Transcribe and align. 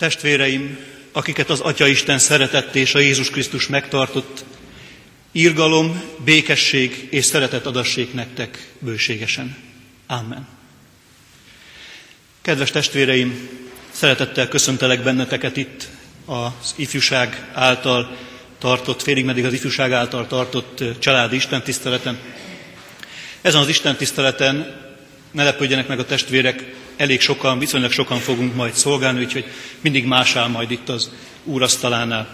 Testvéreim, 0.00 0.78
akiket 1.12 1.50
az 1.50 1.60
Atya 1.60 1.86
Isten 1.86 2.18
szeretett 2.18 2.74
és 2.74 2.94
a 2.94 2.98
Jézus 2.98 3.30
Krisztus 3.30 3.66
megtartott, 3.66 4.44
írgalom, 5.32 6.02
békesség 6.24 7.08
és 7.10 7.24
szeretet 7.24 7.66
adassék 7.66 8.14
nektek 8.14 8.68
bőségesen. 8.78 9.56
Amen. 10.06 10.48
Kedves 12.42 12.70
testvéreim, 12.70 13.48
szeretettel 13.90 14.48
köszöntelek 14.48 15.02
benneteket 15.02 15.56
itt 15.56 15.88
az 16.24 16.74
ifjúság 16.76 17.48
által 17.52 18.16
tartott, 18.58 19.02
félig 19.02 19.24
meddig 19.24 19.44
az 19.44 19.52
ifjúság 19.52 19.92
által 19.92 20.26
tartott 20.26 20.84
családi 20.98 21.36
istentiszteleten. 21.36 22.18
Ezen 23.40 23.60
az 23.60 23.68
istentiszteleten 23.68 24.80
ne 25.30 25.44
lepődjenek 25.44 25.88
meg 25.88 25.98
a 25.98 26.04
testvérek, 26.04 26.78
elég 27.00 27.20
sokan, 27.20 27.58
viszonylag 27.58 27.90
sokan 27.90 28.18
fogunk 28.18 28.54
majd 28.54 28.74
szolgálni, 28.74 29.24
úgyhogy 29.24 29.44
mindig 29.80 30.04
más 30.04 30.36
áll 30.36 30.48
majd 30.48 30.70
itt 30.70 30.88
az 30.88 31.10
úrasztalánál. 31.44 32.28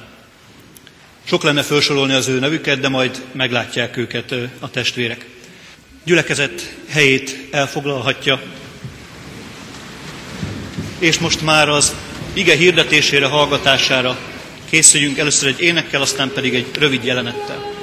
Sok 1.24 1.43
lenne 1.43 1.62
felsorolni 1.62 2.12
az 2.12 2.29
ő 2.29 2.38
nevüket, 2.38 2.80
de 2.80 2.88
majd 2.88 3.23
meglátják 3.33 3.97
őket 3.97 4.34
a 4.59 4.71
testvérek. 4.71 5.27
Gyülekezet 6.05 6.74
helyét 6.88 7.48
elfoglalhatja, 7.51 8.43
és 10.98 11.19
most 11.19 11.43
már 11.43 11.69
az 11.69 11.95
ige 12.33 12.57
hirdetésére, 12.57 13.27
hallgatására 13.27 14.19
készüljünk 14.71 15.19
először 15.19 15.48
egy 15.48 15.60
énekkel, 15.60 16.01
aztán 16.01 16.33
pedig 16.35 16.55
egy 16.55 16.66
rövid 16.79 17.05
jelenettel. 17.05 17.76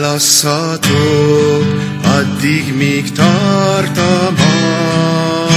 Válasszatok 0.00 1.64
addig, 2.02 2.74
míg 2.76 3.12
tart 3.12 3.98
a 3.98 4.32
mag. 4.36 5.50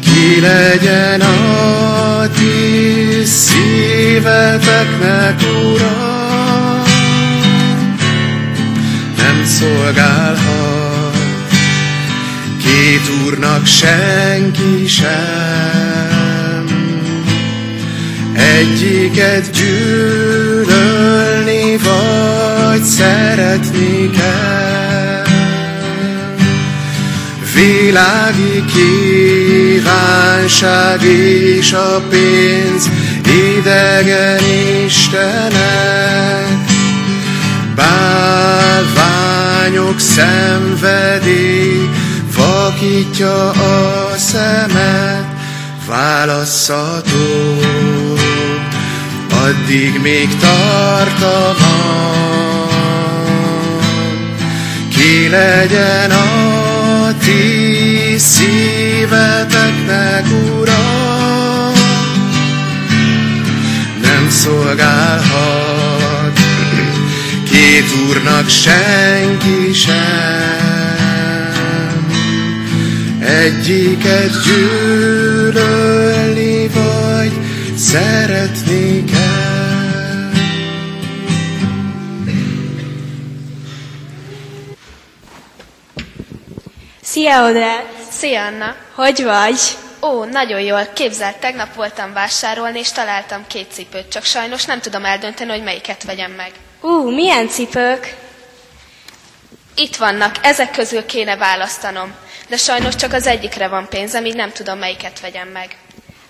Ki 0.00 0.40
legyen 0.40 1.20
a 1.20 2.26
ti 2.36 3.24
szíveteknek, 3.24 4.60
Uram, 5.72 6.82
nem 9.16 9.44
szolgálhat 9.44 11.16
két 12.62 13.10
úrnak 13.26 13.66
senki 13.66 14.86
sem. 14.86 15.87
Egyiket 18.58 19.50
gyűlölni 19.50 20.66
vagy 21.76 22.82
szeretni 22.82 24.10
kell. 24.10 25.24
Világi 27.54 28.64
kívánság 29.74 31.02
és 31.02 31.72
a 31.72 32.02
pénz 32.10 32.90
idegen 33.58 34.40
Istenek, 34.86 36.58
bálványok 37.74 39.18
szenvedély 40.00 41.88
vakítja 42.34 43.48
a 43.50 44.14
szemet, 44.16 45.26
válasszatok, 45.86 47.77
addig 49.68 50.00
még 50.00 50.36
tart 50.36 51.22
a 51.22 51.54
van. 51.58 52.16
Ki 54.88 55.28
legyen 55.28 56.10
a 56.10 57.12
ti 57.18 58.14
szíveteknek, 58.16 60.26
Uram, 60.58 61.72
nem 64.02 64.30
szolgálhat 64.30 66.38
két 67.50 67.84
úrnak 68.08 68.48
senki 68.48 69.72
sem 69.72 70.56
egyiket 73.20 74.30
gyűlölni 74.44 75.88
vagy 76.68 77.32
szeretni 77.76 79.04
kell. 79.04 79.27
Szia, 87.18 87.44
Ode! 87.44 87.84
Szia, 88.10 88.44
Anna! 88.44 88.74
Hogy 88.94 89.22
vagy? 89.22 89.60
Ó, 90.02 90.24
nagyon 90.24 90.60
jól. 90.60 90.86
Képzeld, 90.94 91.36
tegnap 91.36 91.74
voltam 91.74 92.12
vásárolni, 92.12 92.78
és 92.78 92.92
találtam 92.92 93.46
két 93.46 93.72
cipőt, 93.72 94.08
csak 94.08 94.24
sajnos 94.24 94.64
nem 94.64 94.80
tudom 94.80 95.04
eldönteni, 95.04 95.50
hogy 95.50 95.62
melyiket 95.62 96.04
vegyem 96.04 96.30
meg. 96.30 96.52
Ú, 96.80 97.10
milyen 97.10 97.48
cipők? 97.48 98.14
Itt 99.74 99.96
vannak, 99.96 100.36
ezek 100.42 100.70
közül 100.70 101.06
kéne 101.06 101.36
választanom 101.36 102.14
de 102.48 102.56
sajnos 102.56 102.96
csak 102.96 103.12
az 103.12 103.26
egyikre 103.26 103.68
van 103.68 103.88
pénzem, 103.88 104.24
így 104.24 104.34
nem 104.34 104.52
tudom, 104.52 104.78
melyiket 104.78 105.20
vegyem 105.20 105.48
meg. 105.48 105.76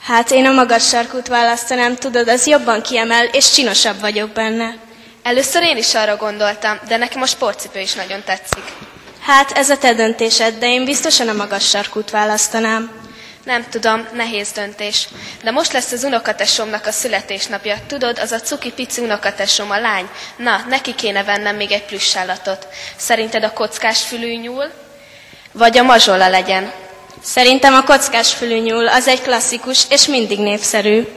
Hát 0.03 0.31
én 0.31 0.47
a 0.47 0.53
magas 0.53 0.89
sarkút 0.89 1.27
választanám, 1.27 1.97
tudod, 1.97 2.29
az 2.29 2.47
jobban 2.47 2.83
kiemel, 2.83 3.25
és 3.25 3.51
csinosabb 3.51 4.01
vagyok 4.01 4.31
benne. 4.31 4.75
Először 5.23 5.63
én 5.63 5.77
is 5.77 5.95
arra 5.95 6.17
gondoltam, 6.17 6.79
de 6.89 6.97
nekem 6.97 7.23
a 7.23 7.27
sportcipő 7.27 7.81
is 7.81 7.95
nagyon 7.95 8.23
tetszik. 8.25 8.65
Hát 9.29 9.51
ez 9.51 9.71
a 9.71 9.79
te 9.79 9.95
döntésed, 9.95 10.59
de 10.59 10.67
én 10.67 10.85
biztosan 10.85 11.29
a 11.29 11.33
magas 11.33 11.69
sarkút 11.69 12.11
választanám. 12.11 12.91
Nem 13.45 13.67
tudom, 13.71 14.09
nehéz 14.13 14.51
döntés. 14.53 15.09
De 15.43 15.51
most 15.51 15.73
lesz 15.73 15.93
az 15.93 16.05
unokatesomnak 16.05 16.87
a 16.87 16.91
születésnapja. 16.91 17.77
Tudod, 17.87 18.19
az 18.19 18.33
a 18.33 18.41
cuki 18.41 18.73
pici 18.73 19.01
unokatesom, 19.01 19.71
a 19.71 19.81
lány. 19.81 20.09
Na, 20.37 20.65
neki 20.69 20.95
kéne 20.95 21.25
vennem 21.25 21.57
még 21.57 21.73
egy 21.73 21.85
plüssállatot. 21.85 22.67
Szerinted 22.97 23.45
a 23.45 23.53
kockás 23.53 24.03
fülű 24.03 24.37
nyúl? 24.37 24.73
Vagy 25.53 25.79
a 25.79 25.83
mazsola 25.83 26.29
legyen. 26.29 26.73
Szerintem 27.23 27.75
a 27.75 27.83
kockás 27.83 28.33
fülűnyúl 28.33 28.89
az 28.89 29.09
egy 29.09 29.23
klasszikus 29.23 29.85
és 29.91 30.07
mindig 30.07 30.39
népszerű. 30.39 31.09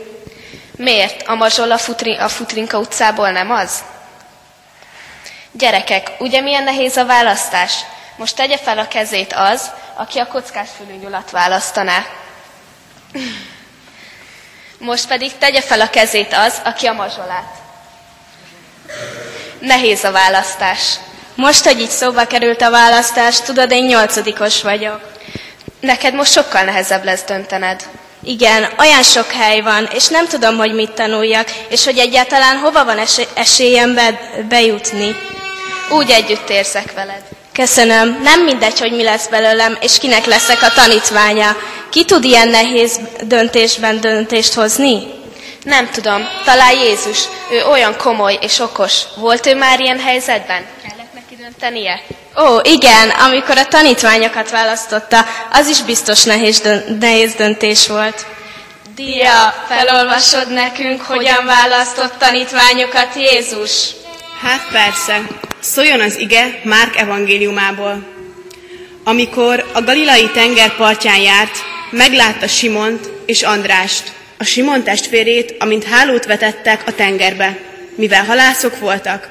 Miért? 0.76 1.28
A 1.28 1.36
mazsola 1.36 1.78
futri, 1.78 2.18
a 2.18 2.28
Futrinka 2.28 2.80
utcából 2.80 3.32
nem 3.32 3.52
az? 3.52 3.84
Gyerekek, 5.52 6.12
ugye 6.20 6.42
milyen 6.42 6.64
nehéz 6.64 6.98
a 6.98 7.06
választás? 7.06 7.74
Most 8.16 8.36
tegye 8.36 8.58
fel 8.58 8.78
a 8.80 8.88
kezét 8.88 9.34
az, 9.34 9.70
aki 9.96 10.20
a 10.20 10.28
kockás 10.28 10.70
fülűnyulat 10.78 11.32
választaná. 11.32 12.06
Most 14.78 15.08
pedig 15.08 15.38
tegye 15.38 15.62
fel 15.62 15.82
a 15.82 15.90
kezét 15.90 16.34
az, 16.34 16.62
aki 16.64 16.86
a 16.86 16.94
mazsolát. 16.94 17.54
Nehéz 19.60 20.04
a 20.04 20.12
választás. 20.12 20.96
Most, 21.36 21.64
hogy 21.64 21.80
így 21.82 21.90
szóba 21.90 22.26
került 22.28 22.62
a 22.62 22.70
választás, 22.70 23.42
tudod, 23.42 23.72
én 23.72 23.86
nyolcadikos 23.86 24.62
vagyok. 24.62 25.12
Neked 25.80 26.14
most 26.14 26.32
sokkal 26.32 26.64
nehezebb 26.64 27.04
lesz 27.04 27.24
döntened. 27.24 27.84
Igen, 28.24 28.74
olyan 28.78 29.04
sok 29.04 29.32
hely 29.32 29.62
van, 29.62 29.86
és 29.94 30.08
nem 30.08 30.28
tudom, 30.28 30.58
hogy 30.58 30.74
mit 30.74 30.92
tanuljak, 30.92 31.52
és 31.70 31.86
hogy 31.86 31.98
egyáltalán 31.98 32.58
hova 32.58 32.86
van 32.86 32.98
es- 33.00 33.28
esélyem 33.34 33.94
be- 33.96 34.20
bejutni. 34.50 35.16
Úgy 35.90 36.10
együtt 36.10 36.50
érzek 36.50 36.94
veled. 36.94 37.22
Köszönöm. 37.54 38.22
Nem 38.24 38.44
mindegy, 38.44 38.80
hogy 38.80 38.92
mi 38.92 39.04
lesz 39.04 39.28
belőlem, 39.28 39.78
és 39.82 39.98
kinek 39.98 40.26
leszek 40.26 40.62
a 40.62 40.74
tanítványa. 40.74 41.58
Ki 41.90 42.06
tud 42.06 42.24
ilyen 42.24 42.48
nehéz 42.48 43.00
döntésben 43.22 44.02
döntést 44.02 44.54
hozni? 44.54 45.00
Nem 45.64 45.90
tudom. 45.92 46.28
Talán 46.46 46.74
Jézus. 46.74 47.20
Ő 47.52 47.66
olyan 47.66 47.96
komoly 47.98 48.38
és 48.42 48.60
okos. 48.60 49.02
Volt 49.16 49.46
ő 49.46 49.56
már 49.56 49.80
ilyen 49.80 50.00
helyzetben? 50.00 50.66
döntenie? 51.42 52.02
Ó, 52.38 52.60
igen, 52.64 53.10
amikor 53.10 53.58
a 53.58 53.66
tanítványokat 53.66 54.50
választotta, 54.50 55.26
az 55.52 55.68
is 55.68 55.82
biztos 55.82 56.24
nehéz, 56.24 56.60
dönt, 56.60 57.00
nehéz 57.00 57.34
döntés 57.34 57.88
volt. 57.88 58.26
Dia, 58.96 59.54
felolvasod 59.68 60.52
nekünk, 60.54 61.02
hogyan 61.02 61.46
választott 61.46 62.14
tanítványokat 62.18 63.16
Jézus? 63.16 63.90
Hát 64.42 64.68
persze. 64.72 65.28
Szóljon 65.60 66.00
az 66.00 66.20
ige 66.20 66.60
Márk 66.64 66.98
evangéliumából. 66.98 68.08
Amikor 69.04 69.66
a 69.74 69.82
galilai 69.82 70.30
tengerpartján 70.34 71.20
járt, 71.20 71.58
meglátta 71.90 72.48
Simont 72.48 73.10
és 73.26 73.42
Andrást, 73.42 74.12
a 74.38 74.44
Simon 74.44 74.84
testvérét, 74.84 75.56
amint 75.60 75.84
hálót 75.84 76.26
vetettek 76.26 76.88
a 76.88 76.96
tengerbe, 76.96 77.58
mivel 77.96 78.24
halászok 78.24 78.80
voltak. 78.80 79.30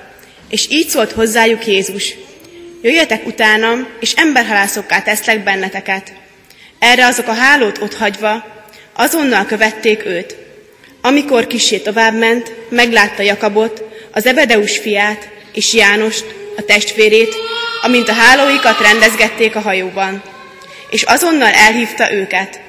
És 0.48 0.66
így 0.70 0.88
szólt 0.88 1.12
hozzájuk 1.12 1.66
Jézus. 1.66 2.14
Jöjjetek 2.82 3.26
utánam, 3.26 3.88
és 4.00 4.12
emberhalászokká 4.12 5.02
teszlek 5.02 5.44
benneteket. 5.44 6.12
Erre 6.78 7.06
azok 7.06 7.28
a 7.28 7.34
hálót 7.34 7.94
hagyva 7.94 8.44
azonnal 8.92 9.46
követték 9.46 10.06
őt. 10.06 10.36
Amikor 11.02 11.46
kisé 11.46 11.78
tovább 11.78 12.18
ment, 12.18 12.52
meglátta 12.68 13.22
Jakabot, 13.22 13.88
az 14.12 14.26
Ebedeus 14.26 14.78
fiát 14.78 15.28
és 15.52 15.74
Jánost, 15.74 16.24
a 16.56 16.62
testvérét, 16.62 17.34
amint 17.82 18.08
a 18.08 18.12
hálóikat 18.12 18.80
rendezgették 18.80 19.56
a 19.56 19.60
hajóban. 19.60 20.22
És 20.90 21.02
azonnal 21.02 21.52
elhívta 21.52 22.12
őket, 22.12 22.60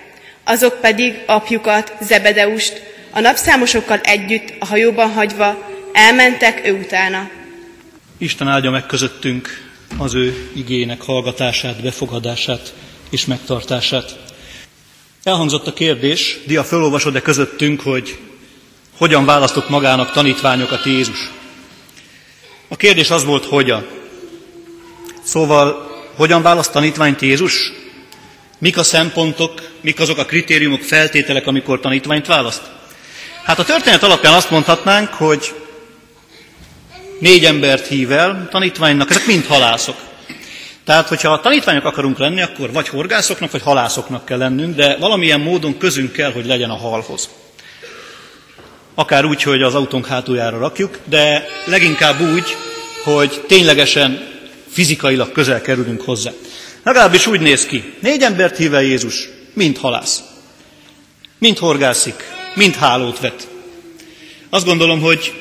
azok 0.43 0.81
pedig 0.81 1.13
apjukat, 1.25 1.93
Zebedeust, 2.01 2.81
a 3.11 3.19
napszámosokkal 3.19 3.99
együtt 3.99 4.53
a 4.59 4.65
hajóban 4.65 5.11
hagyva 5.11 5.69
elmentek 5.93 6.67
ő 6.67 6.73
utána. 6.73 7.29
Isten 8.17 8.47
áldja 8.47 8.71
meg 8.71 8.85
közöttünk 8.85 9.69
az 9.97 10.15
ő 10.15 10.49
igének 10.55 11.01
hallgatását, 11.01 11.81
befogadását 11.81 12.73
és 13.09 13.25
megtartását. 13.25 14.19
Elhangzott 15.23 15.67
a 15.67 15.73
kérdés, 15.73 16.37
dia 16.45 16.63
fölolvasod 16.63 17.15
e 17.15 17.21
közöttünk, 17.21 17.81
hogy 17.81 18.17
hogyan 19.01 19.25
választott 19.25 19.69
magának 19.69 20.11
tanítványokat 20.11 20.85
Jézus. 20.85 21.29
A 22.67 22.75
kérdés 22.75 23.09
az 23.09 23.23
volt, 23.23 23.45
hogyan. 23.45 23.85
Szóval, 25.23 25.89
hogyan 26.15 26.41
választ 26.41 26.71
tanítványt 26.71 27.21
Jézus? 27.21 27.71
Mik 28.57 28.77
a 28.77 28.83
szempontok, 28.83 29.69
mik 29.81 29.99
azok 29.99 30.17
a 30.17 30.25
kritériumok, 30.25 30.81
feltételek, 30.81 31.47
amikor 31.47 31.79
tanítványt 31.79 32.27
választ? 32.27 32.61
Hát 33.43 33.59
a 33.59 33.63
történet 33.63 34.03
alapján 34.03 34.33
azt 34.33 34.49
mondhatnánk, 34.49 35.09
hogy 35.13 35.53
négy 37.19 37.45
embert 37.45 37.87
hív 37.87 38.11
el 38.11 38.47
tanítványnak, 38.51 39.09
ezek 39.09 39.25
mind 39.25 39.45
halászok. 39.45 39.97
Tehát, 40.85 41.07
hogyha 41.07 41.31
a 41.31 41.39
tanítványok 41.39 41.85
akarunk 41.85 42.17
lenni, 42.17 42.41
akkor 42.41 42.71
vagy 42.71 42.87
horgászoknak, 42.87 43.51
vagy 43.51 43.61
halászoknak 43.61 44.25
kell 44.25 44.37
lennünk, 44.37 44.75
de 44.75 44.97
valamilyen 44.97 45.39
módon 45.41 45.77
közünk 45.77 46.11
kell, 46.11 46.31
hogy 46.31 46.45
legyen 46.45 46.69
a 46.69 46.77
halhoz. 46.77 47.29
Akár 48.95 49.25
úgy, 49.25 49.43
hogy 49.43 49.61
az 49.61 49.75
autónk 49.75 50.05
hátuljára 50.05 50.57
rakjuk, 50.57 50.99
de 51.05 51.47
leginkább 51.65 52.19
úgy, 52.33 52.55
hogy 53.03 53.43
ténylegesen 53.47 54.29
fizikailag 54.69 55.31
közel 55.31 55.61
kerülünk 55.61 56.01
hozzá. 56.01 56.31
Legalábbis 56.83 57.27
úgy 57.27 57.41
néz 57.41 57.65
ki. 57.65 57.93
Négy 58.01 58.21
embert 58.21 58.57
hív 58.57 58.73
el 58.73 58.83
Jézus, 58.83 59.29
mind 59.53 59.77
halász. 59.77 60.23
Mind 61.37 61.57
horgászik, 61.57 62.23
mind 62.55 62.75
hálót 62.75 63.19
vet. 63.19 63.47
Azt 64.49 64.65
gondolom, 64.65 65.01
hogy 65.01 65.33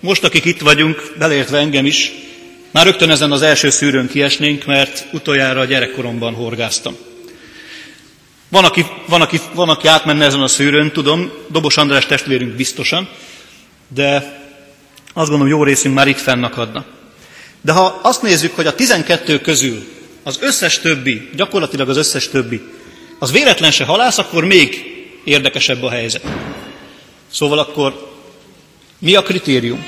most, 0.00 0.24
akik 0.24 0.44
itt 0.44 0.60
vagyunk, 0.60 1.12
beleértve 1.18 1.58
engem 1.58 1.86
is, 1.86 2.12
már 2.70 2.84
rögtön 2.84 3.10
ezen 3.10 3.32
az 3.32 3.42
első 3.42 3.70
szűrőn 3.70 4.08
kiesnénk, 4.08 4.66
mert 4.66 5.06
utoljára 5.12 5.60
a 5.60 5.64
gyerekkoromban 5.64 6.34
horgáztam. 6.34 6.96
Van 8.54 8.64
aki, 8.64 8.86
van, 9.06 9.20
aki, 9.20 9.40
van, 9.54 9.68
aki 9.68 9.88
átmenne 9.88 10.24
ezen 10.24 10.42
a 10.42 10.48
szűrőn, 10.48 10.92
tudom, 10.92 11.32
Dobos 11.48 11.76
András 11.76 12.06
testvérünk 12.06 12.54
biztosan, 12.54 13.08
de 13.88 14.14
azt 15.12 15.28
gondolom, 15.28 15.46
jó 15.46 15.64
részünk 15.64 15.94
már 15.94 16.08
itt 16.08 16.18
fennakadna. 16.20 16.84
De 17.60 17.72
ha 17.72 18.00
azt 18.02 18.22
nézzük, 18.22 18.54
hogy 18.54 18.66
a 18.66 18.74
12 18.74 19.40
közül 19.40 19.84
az 20.22 20.38
összes 20.40 20.78
többi, 20.78 21.28
gyakorlatilag 21.36 21.88
az 21.88 21.96
összes 21.96 22.28
többi, 22.28 22.60
az 23.18 23.32
véletlen 23.32 23.70
se 23.70 23.84
halász, 23.84 24.18
akkor 24.18 24.44
még 24.44 24.84
érdekesebb 25.24 25.82
a 25.82 25.90
helyzet. 25.90 26.24
Szóval 27.30 27.58
akkor 27.58 28.12
mi 28.98 29.14
a 29.14 29.22
kritérium? 29.22 29.86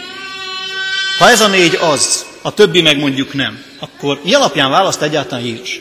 Ha 1.19 1.31
ez 1.31 1.41
a 1.41 1.49
négy 1.49 1.75
az, 1.75 2.27
a 2.43 2.55
többi 2.55 2.83
meg 2.83 2.99
mondjuk 2.99 3.35
nem, 3.35 3.63
akkor 3.79 4.21
mi 4.25 4.35
alapján 4.35 4.71
választ 4.71 5.03
egyáltalán 5.03 5.45
Jézus? 5.45 5.81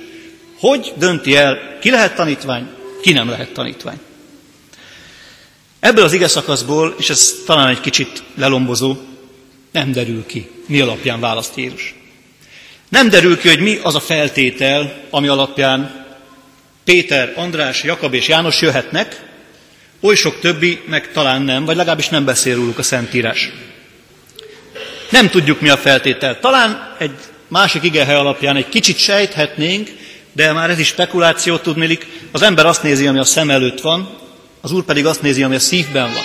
Hogy 0.60 0.94
dönti 0.96 1.36
el, 1.36 1.78
ki 1.81 1.90
lehet 1.90 2.16
tanítvány, 2.16 2.69
ki 3.02 3.12
nem 3.12 3.30
lehet 3.30 3.54
tanítvány? 3.54 4.00
Ebből 5.80 6.04
az 6.04 6.13
ige 6.13 6.28
szakaszból, 6.28 6.96
és 6.98 7.10
ez 7.10 7.34
talán 7.46 7.68
egy 7.68 7.80
kicsit 7.80 8.24
lelombozó, 8.36 8.96
nem 9.72 9.92
derül 9.92 10.25
ki, 10.25 10.50
mi 10.68 10.80
alapján 10.80 11.19
választ 11.19 11.57
Jézus. 11.57 11.96
Nem 12.90 13.10
derül 13.10 13.38
ki, 13.38 13.48
hogy 13.48 13.60
mi 13.60 13.80
az 13.84 13.96
a 13.96 14.00
feltétel, 14.00 15.04
ami 15.10 15.28
alapján 15.28 16.06
Péter, 16.84 17.34
András, 17.36 17.84
Jakab 17.84 18.13
és 18.13 18.28
János 18.28 18.62
jöhetnek, 18.62 19.24
oly 20.00 20.16
sok 20.16 20.40
többi 20.40 20.81
meg 20.86 21.12
talán 21.12 21.42
nem, 21.42 21.66
vagy 21.66 21.75
legalábbis 21.75 22.10
nem 22.10 22.25
beszél 22.25 22.56
róluk 22.56 22.78
a 22.78 22.84
Szentírás. 22.84 23.51
Nem 25.10 25.30
tudjuk, 25.30 25.62
mi 25.62 25.69
a 25.69 25.78
feltétel. 25.78 26.40
Talán 26.40 26.96
egy 27.00 27.16
másik 27.48 27.84
igehely 27.84 28.16
alapján 28.16 28.56
egy 28.56 28.69
kicsit 28.69 28.98
sejthetnénk, 28.98 29.90
de 30.36 30.54
már 30.54 30.70
ez 30.70 30.80
is 30.80 30.88
spekuláció 30.88 31.58
tudnélik. 31.58 32.08
Az 32.32 32.42
ember 32.42 32.66
azt 32.66 32.84
nézi, 32.84 33.08
ami 33.08 33.20
a 33.20 33.24
szem 33.24 33.50
előtt 33.50 33.82
van, 33.82 34.10
az 34.62 34.72
Úr 34.72 34.84
pedig 34.84 35.06
azt 35.06 35.22
nézi, 35.22 35.44
ami 35.44 35.56
a 35.56 35.60
szívben 35.60 36.14
van. 36.14 36.24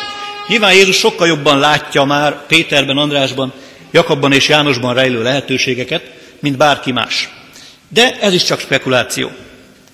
Nyilván 0.49 0.75
Jézus 0.75 0.97
sokkal 0.97 1.27
jobban 1.27 1.59
látja 1.59 2.05
már 2.05 2.47
Péterben, 2.47 2.99
Andrásban, 2.99 3.53
Jakabban 3.91 4.33
és 4.33 4.49
Jánosban 4.49 4.95
rejlő 4.95 5.23
lehetőségeket, 5.23 6.03
mint 6.41 6.57
bárki 6.57 6.93
más. 6.93 7.29
De 7.89 8.19
ez 8.21 8.33
is 8.35 8.43
csak 8.43 8.61
spekuláció. 8.61 9.31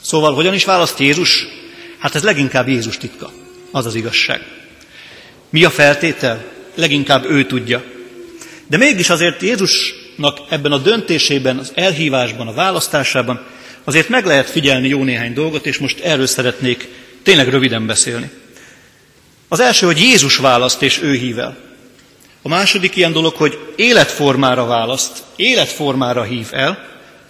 Szóval 0.00 0.34
hogyan 0.34 0.54
is 0.54 0.64
választ 0.64 0.98
Jézus? 0.98 1.46
Hát 1.98 2.14
ez 2.14 2.22
leginkább 2.22 2.68
Jézus 2.68 2.96
titka. 2.96 3.32
Az 3.72 3.86
az 3.86 3.94
igazság. 3.94 4.40
Mi 5.50 5.64
a 5.64 5.70
feltétel? 5.70 6.44
Leginkább 6.74 7.24
ő 7.30 7.46
tudja. 7.46 7.82
De 8.66 8.76
mégis 8.76 9.10
azért 9.10 9.42
Jézusnak 9.42 10.38
ebben 10.48 10.72
a 10.72 10.78
döntésében, 10.78 11.58
az 11.58 11.72
elhívásban, 11.74 12.48
a 12.48 12.52
választásában 12.52 13.40
azért 13.86 14.08
meg 14.08 14.24
lehet 14.24 14.50
figyelni 14.50 14.88
jó 14.88 15.02
néhány 15.02 15.32
dolgot, 15.32 15.66
és 15.66 15.78
most 15.78 16.00
erről 16.00 16.26
szeretnék 16.26 16.88
tényleg 17.22 17.48
röviden 17.48 17.86
beszélni. 17.86 18.30
Az 19.48 19.60
első, 19.60 19.86
hogy 19.86 19.98
Jézus 19.98 20.36
választ, 20.36 20.82
és 20.82 21.02
ő 21.02 21.12
hív 21.12 21.38
el. 21.38 21.56
A 22.42 22.48
második 22.48 22.96
ilyen 22.96 23.12
dolog, 23.12 23.34
hogy 23.34 23.58
életformára 23.76 24.66
választ, 24.66 25.22
életformára 25.36 26.22
hív 26.22 26.46
el, 26.50 26.88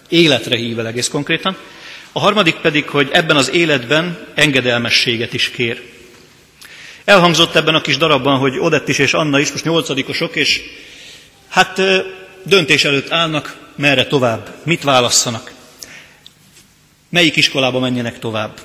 életre 0.08 0.56
hív 0.56 0.78
el 0.78 0.86
egész 0.86 1.08
konkrétan. 1.08 1.56
A 2.12 2.20
harmadik 2.20 2.54
pedig, 2.54 2.88
hogy 2.88 3.08
ebben 3.12 3.36
az 3.36 3.50
életben 3.50 4.18
engedelmességet 4.34 5.32
is 5.32 5.50
kér. 5.50 5.82
Elhangzott 7.04 7.54
ebben 7.54 7.74
a 7.74 7.80
kis 7.80 7.96
darabban, 7.96 8.38
hogy 8.38 8.58
Odett 8.58 8.88
is 8.88 8.98
és 8.98 9.14
Anna 9.14 9.40
is 9.40 9.50
most 9.50 9.64
nyolcadikosok, 9.64 10.36
és 10.36 10.60
hát 11.48 11.80
döntés 12.42 12.84
előtt 12.84 13.10
állnak, 13.10 13.56
merre 13.76 14.06
tovább, 14.06 14.54
mit 14.62 14.82
válasszanak, 14.82 15.54
melyik 17.08 17.36
iskolába 17.36 17.78
menjenek 17.78 18.18
tovább. 18.18 18.58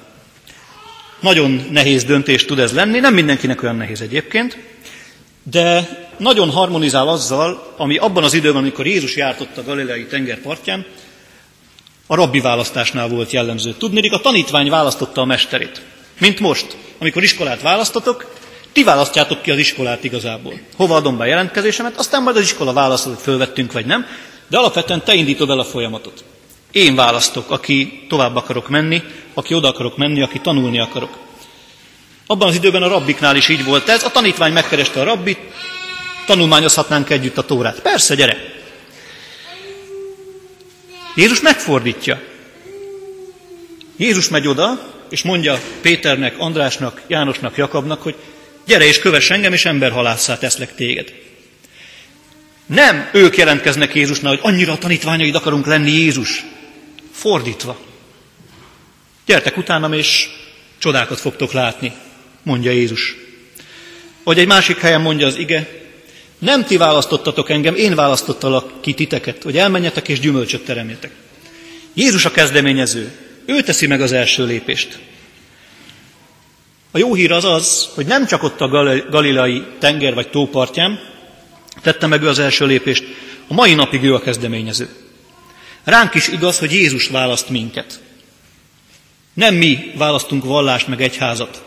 Nagyon 1.19 1.67
nehéz 1.71 2.03
döntés 2.03 2.45
tud 2.45 2.59
ez 2.59 2.73
lenni, 2.73 2.99
nem 2.99 3.13
mindenkinek 3.13 3.63
olyan 3.63 3.75
nehéz 3.75 4.01
egyébként, 4.01 4.57
de 5.43 5.89
nagyon 6.17 6.49
harmonizál 6.49 7.07
azzal, 7.07 7.73
ami 7.77 7.97
abban 7.97 8.23
az 8.23 8.33
időben, 8.33 8.61
amikor 8.61 8.87
Jézus 8.87 9.15
járt 9.15 9.41
ott 9.41 9.57
a 9.57 9.63
galileai 9.63 10.05
tenger 10.05 10.39
partján, 10.39 10.85
a 12.07 12.15
rabbi 12.15 12.39
választásnál 12.39 13.07
volt 13.07 13.31
jellemző. 13.31 13.73
Tudni, 13.73 14.09
a 14.09 14.19
tanítvány 14.19 14.69
választotta 14.69 15.21
a 15.21 15.25
mesterét. 15.25 15.81
Mint 16.19 16.39
most, 16.39 16.77
amikor 16.99 17.23
iskolát 17.23 17.61
választotok, 17.61 18.33
ti 18.71 18.83
választjátok 18.83 19.41
ki 19.41 19.51
az 19.51 19.57
iskolát 19.57 20.03
igazából. 20.03 20.53
Hova 20.75 20.95
adom 20.95 21.17
be 21.17 21.23
a 21.23 21.27
jelentkezésemet, 21.27 21.97
aztán 21.97 22.23
majd 22.23 22.35
az 22.35 22.41
iskola 22.41 22.73
válaszol, 22.73 23.13
hogy 23.13 23.23
fölvettünk 23.23 23.71
vagy 23.71 23.85
nem, 23.85 24.05
de 24.47 24.57
alapvetően 24.57 25.03
te 25.03 25.13
indítod 25.13 25.49
el 25.49 25.59
a 25.59 25.63
folyamatot. 25.63 26.23
Én 26.71 26.95
választok, 26.95 27.51
aki 27.51 28.05
tovább 28.09 28.35
akarok 28.35 28.69
menni, 28.69 29.01
aki 29.33 29.53
oda 29.53 29.67
akarok 29.67 29.97
menni, 29.97 30.21
aki 30.21 30.39
tanulni 30.39 30.79
akarok. 30.79 31.17
Abban 32.27 32.47
az 32.47 32.55
időben 32.55 32.83
a 32.83 32.87
rabbiknál 32.87 33.35
is 33.35 33.49
így 33.49 33.63
volt 33.63 33.89
ez, 33.89 34.03
a 34.03 34.11
tanítvány 34.11 34.53
megkereste 34.53 34.99
a 34.99 35.03
rabbit, 35.03 35.39
tanulmányozhatnánk 36.25 37.09
együtt 37.09 37.37
a 37.37 37.45
tórát. 37.45 37.81
Persze, 37.81 38.15
gyere! 38.15 38.37
Jézus 41.15 41.41
megfordítja. 41.41 42.21
Jézus 43.97 44.29
megy 44.29 44.47
oda, 44.47 44.91
és 45.09 45.21
mondja 45.21 45.59
Péternek, 45.81 46.35
Andrásnak, 46.37 47.01
Jánosnak, 47.07 47.57
Jakabnak, 47.57 48.01
hogy 48.01 48.15
gyere 48.65 48.85
és 48.85 48.99
kövess 48.99 49.29
engem, 49.29 49.53
és 49.53 49.65
emberhalásszá 49.65 50.37
teszlek 50.37 50.75
téged. 50.75 51.13
Nem 52.65 53.09
ők 53.13 53.37
jelentkeznek 53.37 53.95
Jézusnál, 53.95 54.31
hogy 54.31 54.51
annyira 54.51 54.73
a 54.73 54.77
tanítványaid 54.77 55.35
akarunk 55.35 55.65
lenni 55.65 55.91
Jézus. 55.91 56.45
Fordítva. 57.21 57.77
Gyertek 59.25 59.57
utánam, 59.57 59.93
és 59.93 60.29
csodákat 60.77 61.19
fogtok 61.19 61.51
látni, 61.51 61.93
mondja 62.43 62.71
Jézus. 62.71 63.15
Vagy 64.23 64.39
egy 64.39 64.47
másik 64.47 64.77
helyen 64.77 65.01
mondja 65.01 65.27
az 65.27 65.37
ige, 65.37 65.69
nem 66.39 66.65
ti 66.65 66.77
választottatok 66.77 67.49
engem, 67.49 67.75
én 67.75 67.95
választottalak 67.95 68.81
ki 68.81 68.93
titeket, 68.93 69.43
hogy 69.43 69.57
elmenjetek 69.57 70.07
és 70.07 70.19
gyümölcsöt 70.19 70.65
teremjetek. 70.65 71.11
Jézus 71.93 72.25
a 72.25 72.31
kezdeményező. 72.31 73.11
Ő 73.45 73.61
teszi 73.61 73.87
meg 73.87 74.01
az 74.01 74.11
első 74.11 74.45
lépést. 74.45 74.99
A 76.91 76.97
jó 76.97 77.13
hír 77.13 77.31
az 77.31 77.45
az, 77.45 77.89
hogy 77.93 78.05
nem 78.05 78.25
csak 78.25 78.43
ott 78.43 78.61
a 78.61 78.67
galileai 79.09 79.63
tenger 79.79 80.13
vagy 80.13 80.29
tópartján 80.29 80.99
tette 81.81 82.07
meg 82.07 82.21
ő 82.21 82.27
az 82.27 82.39
első 82.39 82.65
lépést, 82.65 83.03
a 83.47 83.53
mai 83.53 83.73
napig 83.73 84.03
ő 84.03 84.13
a 84.13 84.21
kezdeményező. 84.21 85.10
Ránk 85.83 86.13
is 86.13 86.27
igaz, 86.27 86.59
hogy 86.59 86.71
Jézus 86.71 87.07
választ 87.07 87.49
minket. 87.49 88.01
Nem 89.33 89.55
mi 89.55 89.91
választunk 89.95 90.43
vallást 90.43 90.87
meg 90.87 91.01
egyházat. 91.01 91.63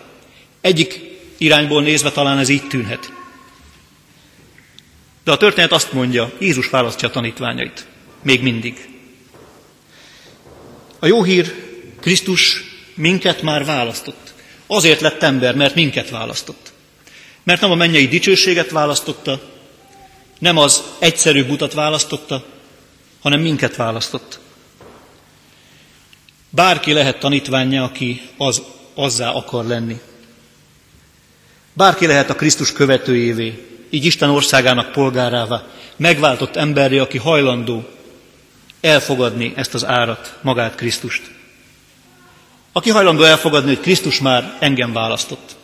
Egyik 0.61 1.01
irányból 1.39 1.83
nézve 1.83 2.11
talán 2.11 2.39
ez 2.39 2.49
így 2.49 2.67
tűnhet. 2.67 3.13
De 5.25 5.33
a 5.33 5.37
történet 5.37 5.73
azt 5.73 5.93
mondja, 5.93 6.33
Jézus 6.39 6.69
választja 6.69 7.09
a 7.09 7.11
tanítványait. 7.11 7.87
Még 8.23 8.43
mindig. 8.43 8.89
A 10.99 11.07
jó 11.07 11.23
hír, 11.23 11.55
Krisztus 12.01 12.63
minket 12.95 13.43
már 13.43 13.65
választott. 13.65 14.33
Azért 14.67 15.01
lett 15.01 15.23
ember, 15.23 15.55
mert 15.55 15.75
minket 15.75 16.11
választott. 16.11 16.73
Mert 17.43 17.61
nem 17.61 17.71
a 17.71 17.75
mennyei 17.75 18.09
dicsőséget 18.09 18.71
választotta, 18.71 19.41
nem 20.39 20.57
az 20.57 20.83
egyszerű 20.99 21.43
utat 21.43 21.73
választotta, 21.73 22.45
hanem 23.25 23.41
minket 23.41 23.77
választott. 23.77 24.39
Bárki 26.51 26.93
lehet 26.93 27.19
tanítványa, 27.19 27.85
aki 27.85 28.23
az, 28.37 28.63
azzá 28.95 29.31
akar 29.31 29.65
lenni. 29.65 30.01
Bárki 31.73 32.07
lehet 32.07 32.31
a 32.31 32.35
Krisztus 32.35 32.73
követőjévé, 32.73 33.67
így 33.91 34.05
Isten 34.05 34.31
országának 34.31 34.93
polgárává, 34.93 35.67
megváltott 35.97 36.57
emberré, 36.57 36.99
aki 36.99 37.19
hajlandó 37.19 37.89
elfogadni 38.81 39.53
ezt 39.57 39.75
az 39.75 39.85
árat, 39.85 40.39
magát 40.43 40.75
Krisztust. 40.75 41.23
Aki 42.73 42.91
hajlandó 42.91 43.23
elfogadni, 43.23 43.75
hogy 43.75 43.83
Krisztus 43.83 44.21
már 44.21 44.57
engem 44.61 44.93
választott. 44.93 45.57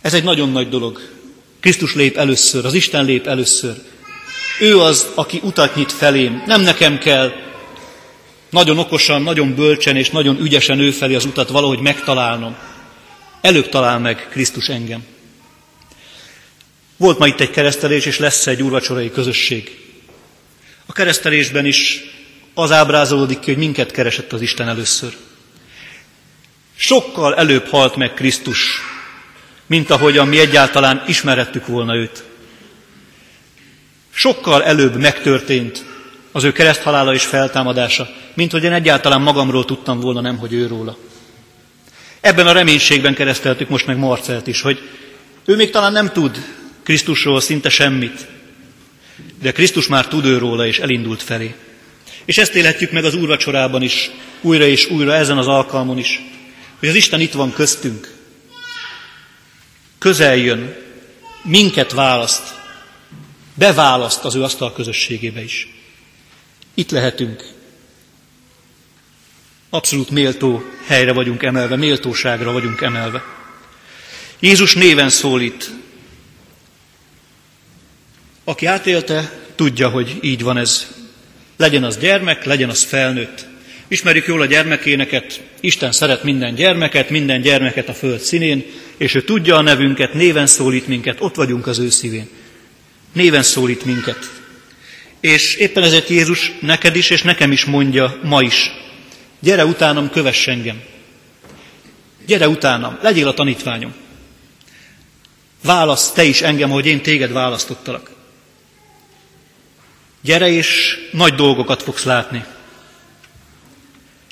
Ez 0.00 0.14
egy 0.14 0.24
nagyon 0.24 0.50
nagy 0.52 0.68
dolog. 0.68 1.00
Krisztus 1.60 1.94
lép 1.94 2.16
először, 2.16 2.64
az 2.64 2.74
Isten 2.74 3.04
lép 3.04 3.26
először. 3.26 3.96
Ő 4.60 4.78
az, 4.78 5.06
aki 5.14 5.40
utat 5.42 5.74
nyit 5.74 5.92
felém. 5.92 6.42
Nem 6.46 6.60
nekem 6.60 6.98
kell 6.98 7.32
nagyon 8.50 8.78
okosan, 8.78 9.22
nagyon 9.22 9.54
bölcsen 9.54 9.96
és 9.96 10.10
nagyon 10.10 10.40
ügyesen 10.40 10.78
ő 10.78 10.90
felé 10.90 11.14
az 11.14 11.24
utat 11.24 11.48
valahogy 11.48 11.78
megtalálnom. 11.78 12.56
Előbb 13.40 13.68
talál 13.68 13.98
meg 13.98 14.28
Krisztus 14.30 14.68
engem. 14.68 15.04
Volt 16.96 17.18
ma 17.18 17.26
itt 17.26 17.40
egy 17.40 17.50
keresztelés, 17.50 18.06
és 18.06 18.18
lesz 18.18 18.46
egy 18.46 18.62
úrvacsorai 18.62 19.10
közösség. 19.10 19.78
A 20.86 20.92
keresztelésben 20.92 21.66
is 21.66 22.00
az 22.54 22.72
ábrázolódik 22.72 23.38
ki, 23.38 23.50
hogy 23.50 23.62
minket 23.62 23.90
keresett 23.90 24.32
az 24.32 24.40
Isten 24.40 24.68
először. 24.68 25.16
Sokkal 26.76 27.36
előbb 27.36 27.68
halt 27.68 27.96
meg 27.96 28.14
Krisztus, 28.14 28.80
mint 29.66 29.90
ahogyan 29.90 30.28
mi 30.28 30.38
egyáltalán 30.38 31.04
ismerettük 31.06 31.66
volna 31.66 31.94
őt. 31.94 32.27
Sokkal 34.18 34.64
előbb 34.64 34.96
megtörtént 34.96 35.84
az 36.32 36.44
ő 36.44 36.52
kereszthalála 36.52 37.14
és 37.14 37.24
feltámadása, 37.24 38.08
mint 38.34 38.52
hogy 38.52 38.64
én 38.64 38.72
egyáltalán 38.72 39.20
magamról 39.20 39.64
tudtam 39.64 40.00
volna, 40.00 40.20
nem 40.20 40.36
hogy 40.36 40.52
őróla. 40.52 40.96
Ebben 42.20 42.46
a 42.46 42.52
reménységben 42.52 43.14
kereszteltük 43.14 43.68
most 43.68 43.86
meg 43.86 43.98
Marcelt 43.98 44.46
is, 44.46 44.60
hogy 44.60 44.78
ő 45.44 45.56
még 45.56 45.70
talán 45.70 45.92
nem 45.92 46.12
tud 46.12 46.44
Krisztusról 46.82 47.40
szinte 47.40 47.68
semmit, 47.68 48.26
de 49.42 49.52
Krisztus 49.52 49.86
már 49.86 50.06
tud 50.06 50.24
őróla 50.24 50.66
és 50.66 50.78
elindult 50.78 51.22
felé. 51.22 51.54
És 52.24 52.38
ezt 52.38 52.54
élhetjük 52.54 52.90
meg 52.90 53.04
az 53.04 53.14
úrvacsorában 53.14 53.82
is, 53.82 54.10
újra 54.40 54.64
és 54.64 54.90
újra, 54.90 55.14
ezen 55.14 55.38
az 55.38 55.46
alkalmon 55.46 55.98
is, 55.98 56.20
hogy 56.78 56.88
az 56.88 56.94
Isten 56.94 57.20
itt 57.20 57.32
van 57.32 57.52
köztünk, 57.52 58.14
közel 59.98 60.36
jön, 60.36 60.76
minket 61.42 61.92
választ, 61.92 62.57
beválaszt 63.58 64.24
az 64.24 64.34
ő 64.34 64.42
asztal 64.42 64.72
közösségébe 64.72 65.42
is. 65.42 65.68
Itt 66.74 66.90
lehetünk. 66.90 67.44
Abszolút 69.70 70.10
méltó 70.10 70.62
helyre 70.86 71.12
vagyunk 71.12 71.42
emelve, 71.42 71.76
méltóságra 71.76 72.52
vagyunk 72.52 72.80
emelve. 72.80 73.22
Jézus 74.38 74.74
néven 74.74 75.08
szólít. 75.08 75.70
Aki 78.44 78.66
átélte, 78.66 79.32
tudja, 79.54 79.88
hogy 79.88 80.18
így 80.20 80.42
van 80.42 80.56
ez. 80.56 80.86
Legyen 81.56 81.84
az 81.84 81.98
gyermek, 81.98 82.44
legyen 82.44 82.68
az 82.68 82.82
felnőtt. 82.82 83.46
Ismerjük 83.88 84.26
jól 84.26 84.40
a 84.40 84.46
gyermekéneket, 84.46 85.42
Isten 85.60 85.92
szeret 85.92 86.22
minden 86.22 86.54
gyermeket, 86.54 87.10
minden 87.10 87.40
gyermeket 87.40 87.88
a 87.88 87.94
föld 87.94 88.20
színén, 88.20 88.64
és 88.96 89.14
ő 89.14 89.22
tudja 89.22 89.56
a 89.56 89.62
nevünket, 89.62 90.14
néven 90.14 90.46
szólít 90.46 90.86
minket, 90.86 91.16
ott 91.20 91.34
vagyunk 91.34 91.66
az 91.66 91.78
ő 91.78 91.88
szívén. 91.88 92.28
Néven 93.12 93.42
szólít 93.42 93.84
minket. 93.84 94.30
És 95.20 95.54
éppen 95.54 95.82
ezért 95.82 96.08
Jézus 96.08 96.52
neked 96.60 96.96
is, 96.96 97.10
és 97.10 97.22
nekem 97.22 97.52
is 97.52 97.64
mondja 97.64 98.18
ma 98.22 98.42
is, 98.42 98.70
gyere 99.40 99.64
utánam, 99.64 100.10
kövess 100.10 100.46
engem. 100.46 100.82
Gyere 102.26 102.48
utánam, 102.48 102.98
legyél 103.02 103.28
a 103.28 103.34
tanítványom. 103.34 103.94
Válasz 105.62 106.12
te 106.12 106.24
is 106.24 106.42
engem, 106.42 106.70
hogy 106.70 106.86
én 106.86 107.02
téged 107.02 107.32
választottalak. 107.32 108.10
Gyere 110.20 110.48
és 110.48 110.98
nagy 111.12 111.34
dolgokat 111.34 111.82
fogsz 111.82 112.04
látni. 112.04 112.44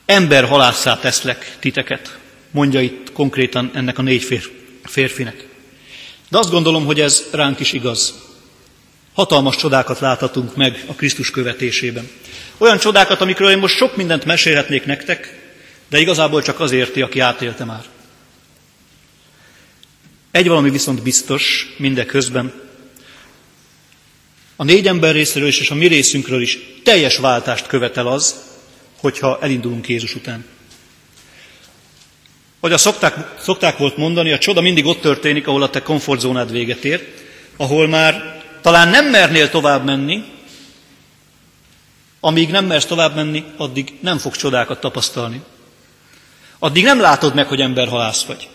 Ember 0.07 0.45
halásszá 0.45 0.99
teszlek 0.99 1.57
titeket, 1.61 2.19
mondja 2.51 2.81
itt 2.81 3.13
konkrétan 3.13 3.71
ennek 3.75 3.99
a 3.99 4.03
négy 4.03 4.23
fér, 4.23 4.51
férfinek. 4.85 5.47
De 6.29 6.39
azt 6.39 6.51
gondolom, 6.51 6.85
hogy 6.85 7.01
ez 7.01 7.25
ránk 7.33 7.61
is 7.61 7.73
igaz. 7.73 8.15
Hatalmas 9.17 9.57
csodákat 9.57 9.99
láthatunk 9.99 10.57
meg 10.57 10.85
a 10.87 10.95
Krisztus 10.95 11.31
követésében. 11.31 12.11
Olyan 12.59 12.79
csodákat, 12.79 13.21
amikről 13.21 13.51
én 13.51 13.59
most 13.59 13.77
sok 13.77 13.97
mindent 13.97 14.25
mesélhetnék 14.25 14.85
nektek, 14.85 15.39
de 15.89 15.99
igazából 15.99 16.43
csak 16.43 16.61
az 16.61 16.73
érti, 16.73 17.03
aki 17.03 17.21
átélte 17.21 17.65
már. 17.65 17.85
Egy 20.31 20.49
valami 20.49 20.71
viszont 20.71 21.03
biztos 21.03 21.75
mindeközben. 21.79 22.53
A 24.57 24.65
négy 24.65 24.87
ember 24.87 25.15
részéről 25.15 25.49
is, 25.49 25.61
és 25.61 25.71
a 25.71 25.75
mi 25.75 25.87
részünkről 25.87 26.41
is 26.41 26.59
teljes 26.85 27.17
váltást 27.17 27.67
követel 27.67 28.07
az, 28.07 28.35
hogyha 29.01 29.39
elindulunk 29.41 29.89
Jézus 29.89 30.15
után. 30.15 30.45
Hogy 32.61 32.73
a 32.73 32.79
szokták, 32.79 33.41
szokták 33.41 33.77
volt 33.77 33.97
mondani, 33.97 34.33
a 34.33 34.39
csoda 34.39 34.61
mindig 34.61 34.87
ott 34.87 35.01
történik, 35.01 35.47
ahol 35.47 35.63
a 35.63 35.71
te 35.71 35.83
komfortzónád 35.83 36.51
véget 36.51 36.85
ér, 36.85 37.09
ahol 37.57 37.89
már 37.89 38.37
talán 38.67 38.89
nem 38.89 39.07
mernél 39.07 39.51
tovább 39.51 39.85
menni, 39.85 40.25
amíg 42.21 42.51
nem 42.51 42.65
mersz 42.65 42.85
tovább 42.85 43.15
menni, 43.15 43.45
addig 43.57 43.99
nem 44.01 44.19
fog 44.19 44.37
csodákat 44.37 44.81
tapasztalni. 44.81 45.43
Addig 46.59 46.85
nem 46.85 47.01
látod 47.01 47.35
meg, 47.35 47.47
hogy 47.47 47.61
ember 47.61 47.89
halász 47.89 48.25
vagy. 48.25 48.49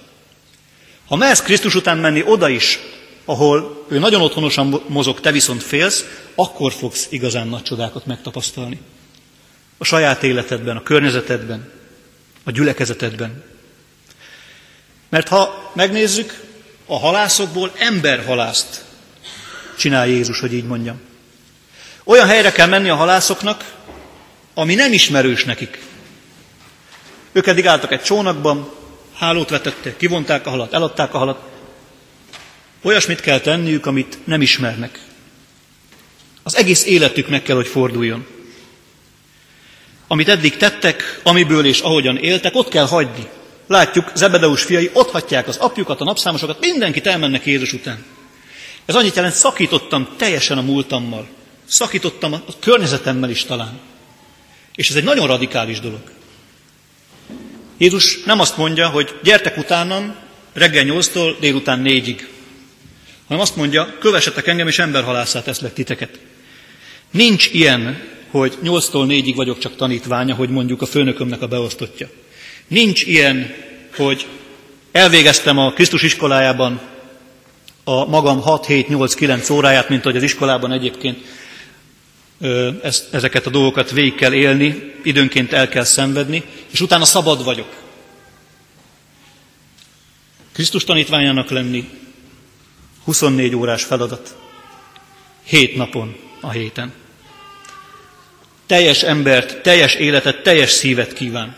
Ha 1.08 1.16
mersz 1.16 1.42
Krisztus 1.42 1.76
után 1.76 1.98
menni 1.98 2.24
oda 2.26 2.50
is, 2.50 2.80
ahol 3.26 3.86
ő 3.90 4.00
nagyon 4.00 4.22
otthonosan 4.22 4.82
mozog, 4.88 5.20
te 5.20 5.32
viszont 5.32 5.64
félsz, 5.64 6.06
akkor 6.36 6.74
fogsz 6.74 7.08
igazán 7.10 7.48
nagy 7.48 7.64
csodákat 7.64 8.06
megtapasztalni. 8.06 8.80
A 9.78 9.84
saját 9.84 10.24
életedben, 10.24 10.78
a 10.78 10.84
környezetedben, 10.84 11.72
a 12.44 12.52
gyülekezetedben. 12.52 13.44
Mert 15.10 15.28
ha 15.28 15.72
megnézzük, 15.74 16.44
a 16.86 17.00
halászokból 17.00 17.72
emberhalászt 17.78 18.90
csinál 19.82 20.08
Jézus, 20.08 20.40
hogy 20.40 20.54
így 20.54 20.66
mondjam. 20.66 21.00
Olyan 22.04 22.28
helyre 22.28 22.52
kell 22.52 22.68
menni 22.68 22.90
a 22.90 22.96
halászoknak, 22.96 23.74
ami 24.54 24.76
nem 24.76 24.94
ismerős 24.94 25.44
nekik. 25.44 25.80
Ők 27.32 27.48
eddig 27.48 27.68
álltak 27.68 27.92
egy 27.92 28.02
csónakban, 28.02 28.70
hálót 29.14 29.50
vetettek, 29.50 29.98
kivonták 29.98 30.46
a 30.46 30.50
halat, 30.50 30.74
eladták 30.74 31.14
a 31.14 31.18
halat. 31.18 31.42
Olyasmit 32.82 33.22
kell 33.22 33.40
tenniük, 33.40 33.86
amit 33.86 34.18
nem 34.24 34.42
ismernek. 34.42 35.00
Az 36.44 36.56
egész 36.56 36.86
életük 36.86 37.28
meg 37.28 37.44
kell, 37.44 37.56
hogy 37.56 37.68
forduljon. 37.68 38.26
Amit 40.08 40.30
eddig 40.30 40.58
tettek, 40.58 41.20
amiből 41.24 41.66
és 41.66 41.80
ahogyan 41.80 42.18
éltek, 42.18 42.56
ott 42.56 42.70
kell 42.70 42.88
hagyni. 42.88 43.30
Látjuk, 43.68 44.12
Zebedeus 44.16 44.64
fiai 44.64 44.90
ott 44.94 45.12
hagyják 45.12 45.48
az 45.48 45.58
apjukat, 45.58 46.02
a 46.02 46.04
napszámosokat, 46.04 46.60
mindenkit 46.60 47.08
elmennek 47.08 47.46
Jézus 47.46 47.74
után. 47.74 48.06
Ez 48.86 48.96
annyit 48.96 49.16
jelent, 49.16 49.34
szakítottam 49.34 50.08
teljesen 50.18 50.58
a 50.58 50.62
múltammal. 50.62 51.28
Szakítottam 51.66 52.34
a 52.34 52.40
környezetemmel 52.60 53.30
is 53.30 53.44
talán. 53.44 53.80
És 54.76 54.90
ez 54.90 54.96
egy 54.96 55.04
nagyon 55.04 55.28
radikális 55.28 55.80
dolog. 55.80 56.02
Jézus 57.78 58.24
nem 58.24 58.40
azt 58.40 58.58
mondja, 58.58 58.90
hogy 58.90 59.20
gyertek 59.24 59.58
utánam 59.58 60.16
reggel 60.54 60.84
nyolctól 60.84 61.38
délután 61.40 61.80
négyig, 61.80 62.28
hanem 63.28 63.44
azt 63.44 63.56
mondja, 63.56 63.98
kövessetek 64.00 64.48
engem, 64.48 64.68
és 64.68 64.80
emberhalászát 64.80 65.44
teszlek 65.44 65.74
titeket. 65.74 66.20
Nincs 67.12 67.50
ilyen, 67.54 68.04
hogy 68.30 68.58
nyolctól 68.62 69.06
négyig 69.06 69.36
vagyok 69.36 69.58
csak 69.58 69.76
tanítványa, 69.76 70.36
hogy 70.36 70.50
mondjuk 70.50 70.82
a 70.82 70.86
főnökömnek 70.86 71.42
a 71.42 71.48
beosztottja. 71.48 72.10
Nincs 72.68 73.04
ilyen, 73.04 73.56
hogy 73.96 74.28
elvégeztem 74.92 75.58
a 75.58 75.72
Krisztus 75.72 76.04
iskolájában 76.04 76.82
a 77.84 78.06
magam 78.06 78.42
6, 78.42 78.66
7, 78.66 78.88
8, 78.88 79.14
9 79.14 79.50
óráját, 79.50 79.90
mint 79.90 80.04
hogy 80.04 80.16
az 80.16 80.24
iskolában 80.24 80.72
egyébként 80.72 81.26
ezt, 82.82 83.14
ezeket 83.14 83.46
a 83.46 83.50
dolgokat 83.50 83.92
végig 83.92 84.16
kell 84.16 84.34
élni, 84.34 84.94
időnként 85.04 85.54
el 85.54 85.70
kell 85.70 85.84
szenvedni, 85.84 86.44
és 86.72 86.82
utána 86.82 87.06
szabad 87.06 87.44
vagyok. 87.44 87.80
Krisztus 90.52 90.84
tanítványának 90.84 91.50
lenni 91.50 91.90
24 93.04 93.56
órás 93.56 93.84
feladat. 93.84 94.36
Hét 95.44 95.76
napon 95.76 96.16
a 96.42 96.50
héten. 96.50 96.94
Teljes 98.66 99.04
embert, 99.04 99.62
teljes 99.62 99.96
életet, 99.96 100.44
teljes 100.44 100.70
szívet 100.70 101.14
kíván. 101.14 101.56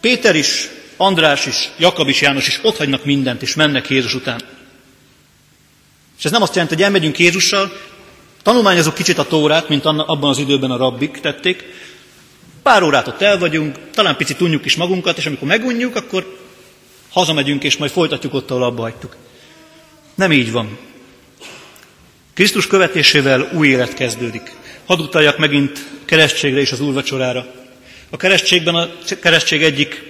Péter 0.00 0.36
is, 0.36 0.68
András 0.96 1.46
is, 1.46 1.70
Jakab 1.76 2.08
is, 2.08 2.20
János 2.20 2.46
is 2.46 2.58
ott 2.62 2.76
hagynak 2.76 3.04
mindent, 3.04 3.42
és 3.42 3.54
mennek 3.54 3.88
Jézus 3.88 4.14
után. 4.14 4.40
És 6.20 6.26
ez 6.26 6.32
nem 6.32 6.42
azt 6.42 6.54
jelenti, 6.54 6.74
hogy 6.74 6.84
elmegyünk 6.84 7.18
Jézussal, 7.18 7.72
tanulmányozunk 8.42 8.94
kicsit 8.94 9.18
a 9.18 9.26
tórát, 9.26 9.68
mint 9.68 9.84
abban 9.84 10.30
az 10.30 10.38
időben 10.38 10.70
a 10.70 10.76
rabbik 10.76 11.20
tették, 11.20 11.64
pár 12.62 12.82
órát 12.82 13.08
ott 13.08 13.20
el 13.20 13.38
vagyunk, 13.38 13.76
talán 13.94 14.16
picit 14.16 14.36
tudjuk 14.36 14.64
is 14.64 14.76
magunkat, 14.76 15.18
és 15.18 15.26
amikor 15.26 15.48
megunjuk, 15.48 15.96
akkor 15.96 16.38
hazamegyünk, 17.10 17.64
és 17.64 17.76
majd 17.76 17.90
folytatjuk 17.90 18.34
ott, 18.34 18.50
ahol 18.50 18.62
abba 18.62 18.82
hagytuk. 18.82 19.16
Nem 20.14 20.32
így 20.32 20.52
van. 20.52 20.78
Krisztus 22.34 22.66
követésével 22.66 23.50
új 23.52 23.68
élet 23.68 23.94
kezdődik. 23.94 24.52
Hadd 24.86 24.98
utaljak 24.98 25.38
megint 25.38 25.86
keresztségre 26.04 26.60
és 26.60 26.72
az 26.72 26.80
úrvacsorára. 26.80 27.46
A 28.10 28.16
keresztségben 28.16 28.74
a 28.74 28.88
keresztség 29.20 29.62
egyik 29.62 30.02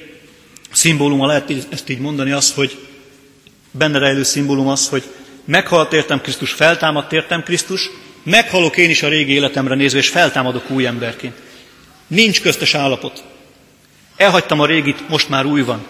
szimbóluma, 0.73 1.26
lehet 1.26 1.52
ezt 1.71 1.88
így 1.88 1.99
mondani, 1.99 2.31
az, 2.31 2.52
hogy 2.52 2.79
benne 3.71 3.99
rejlő 3.99 4.23
szimbólum 4.23 4.69
az, 4.69 4.88
hogy 4.88 5.02
meghalt 5.44 5.92
értem 5.92 6.20
Krisztus, 6.20 6.52
feltámadt 6.52 7.12
értem 7.12 7.42
Krisztus, 7.42 7.90
meghalok 8.23 8.76
én 8.76 8.90
is 8.90 9.02
a 9.02 9.09
régi 9.09 9.32
életemre 9.32 9.75
nézve, 9.75 9.99
és 9.99 10.09
feltámadok 10.09 10.70
új 10.70 10.87
emberként. 10.87 11.35
Nincs 12.06 12.40
köztes 12.40 12.75
állapot. 12.75 13.25
Elhagytam 14.16 14.61
a 14.61 14.66
régit, 14.66 15.09
most 15.09 15.28
már 15.28 15.44
új 15.44 15.61
van. 15.61 15.87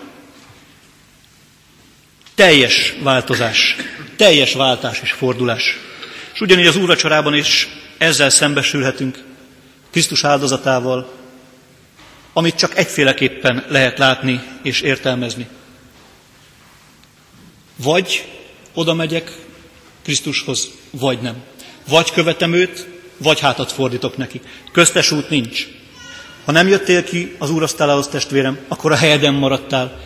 Teljes 2.35 2.95
változás, 3.02 3.76
teljes 4.16 4.52
váltás 4.52 5.00
és 5.02 5.12
fordulás. 5.12 5.78
És 6.35 6.40
ugyanígy 6.40 6.66
az 6.66 6.76
úrvacsorában 6.76 7.35
is 7.35 7.69
ezzel 7.99 8.30
szembesülhetünk, 8.30 9.19
Krisztus 9.90 10.25
áldozatával, 10.25 11.12
amit 12.33 12.54
csak 12.54 12.76
egyféleképpen 12.76 13.64
lehet 13.69 13.99
látni 13.99 14.40
és 14.62 14.80
értelmezni. 14.80 15.49
Vagy 17.76 18.25
oda 18.75 18.95
megyek 18.95 19.33
Krisztushoz, 20.03 20.71
vagy 20.91 21.21
nem. 21.21 21.43
Vagy 21.89 22.11
követem 22.11 22.53
őt, 22.53 22.89
vagy 23.17 23.41
hátat 23.41 23.73
fordítok 23.73 24.17
neki. 24.17 24.41
Köztes 24.73 25.11
út 25.11 25.31
nincs. 25.31 25.67
Ha 26.45 26.53
nem 26.53 26.69
jöttél 26.69 27.05
ki 27.05 27.35
az 27.39 27.50
úrasztalához, 27.50 28.09
testvérem, 28.09 28.59
akkor 28.69 28.93
a 28.93 28.97
helyeden 28.97 29.35
maradtál. 29.35 30.00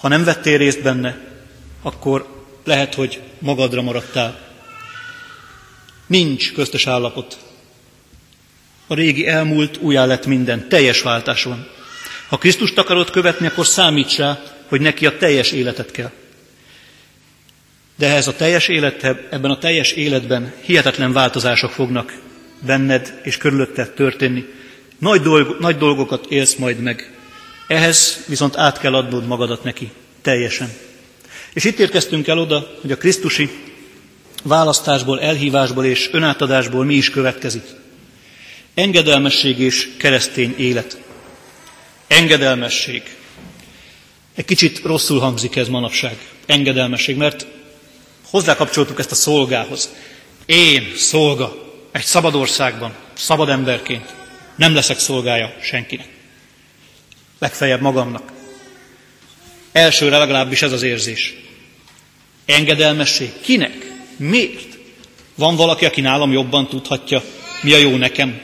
Ha 0.00 0.08
nem 0.08 0.24
vettél 0.24 0.58
részt 0.58 0.82
benne, 0.82 1.18
akkor 1.82 2.26
lehet, 2.64 2.94
hogy 2.94 3.20
magadra 3.38 3.82
maradtál. 3.82 4.38
Nincs 6.06 6.52
köztes 6.52 6.86
állapot. 6.86 7.38
A 8.86 8.94
régi 8.94 9.26
elmúlt, 9.26 9.76
újjá 9.76 10.04
lett 10.04 10.26
minden, 10.26 10.68
teljes 10.68 11.02
váltás 11.02 11.42
van. 11.42 11.66
Ha 12.28 12.38
Krisztust 12.38 12.78
akarod 12.78 13.10
követni, 13.10 13.46
akkor 13.46 13.66
számíts 13.66 14.16
rá, 14.16 14.42
hogy 14.68 14.80
neki 14.80 15.06
a 15.06 15.16
teljes 15.16 15.52
életet 15.52 15.90
kell. 15.90 16.10
De 17.96 18.06
ehhez 18.06 18.26
a 18.26 18.36
teljes 18.36 18.68
élet, 18.68 19.04
ebben 19.30 19.50
a 19.50 19.58
teljes 19.58 19.92
életben 19.92 20.52
hihetetlen 20.60 21.12
változások 21.12 21.70
fognak 21.70 22.18
benned 22.66 23.20
és 23.22 23.36
körülötted 23.36 23.90
történni. 23.90 24.44
Nagy, 24.98 25.20
dolg, 25.20 25.56
nagy 25.60 25.76
dolgokat 25.76 26.26
élsz 26.28 26.54
majd 26.54 26.78
meg. 26.78 27.12
Ehhez 27.68 28.24
viszont 28.26 28.56
át 28.56 28.78
kell 28.78 28.94
adnod 28.94 29.26
magadat 29.26 29.64
neki 29.64 29.90
teljesen. 30.22 30.68
És 31.52 31.64
itt 31.64 31.78
érkeztünk 31.78 32.26
el 32.26 32.38
oda, 32.38 32.78
hogy 32.80 32.92
a 32.92 32.96
Krisztusi 32.96 33.50
választásból, 34.42 35.20
elhívásból 35.20 35.84
és 35.84 36.08
önátadásból 36.12 36.84
mi 36.84 36.94
is 36.94 37.10
következik. 37.10 37.64
Engedelmesség 38.74 39.58
és 39.58 39.88
keresztény 39.98 40.54
élet. 40.56 40.98
Engedelmesség. 42.06 43.02
Egy 44.34 44.44
kicsit 44.44 44.80
rosszul 44.84 45.18
hangzik 45.18 45.56
ez 45.56 45.68
manapság. 45.68 46.18
Engedelmesség, 46.46 47.16
mert 47.16 47.46
hozzákapcsoltuk 48.30 48.98
ezt 48.98 49.10
a 49.10 49.14
szolgához. 49.14 49.88
Én, 50.46 50.92
szolga, 50.96 51.56
egy 51.92 52.04
szabad 52.04 52.34
országban, 52.34 52.94
szabad 53.14 53.48
emberként 53.48 54.14
nem 54.56 54.74
leszek 54.74 54.98
szolgája 54.98 55.54
senkinek. 55.62 56.08
Legfeljebb 57.38 57.80
magamnak. 57.80 58.32
Elsőre 59.72 60.18
legalábbis 60.18 60.62
ez 60.62 60.72
az 60.72 60.82
érzés. 60.82 61.34
Engedelmesség. 62.46 63.40
Kinek? 63.40 63.92
Miért? 64.16 64.78
Van 65.34 65.56
valaki, 65.56 65.84
aki 65.84 66.00
nálam 66.00 66.32
jobban 66.32 66.68
tudhatja, 66.68 67.22
mi 67.62 67.72
a 67.72 67.76
jó 67.76 67.96
nekem? 67.96 68.40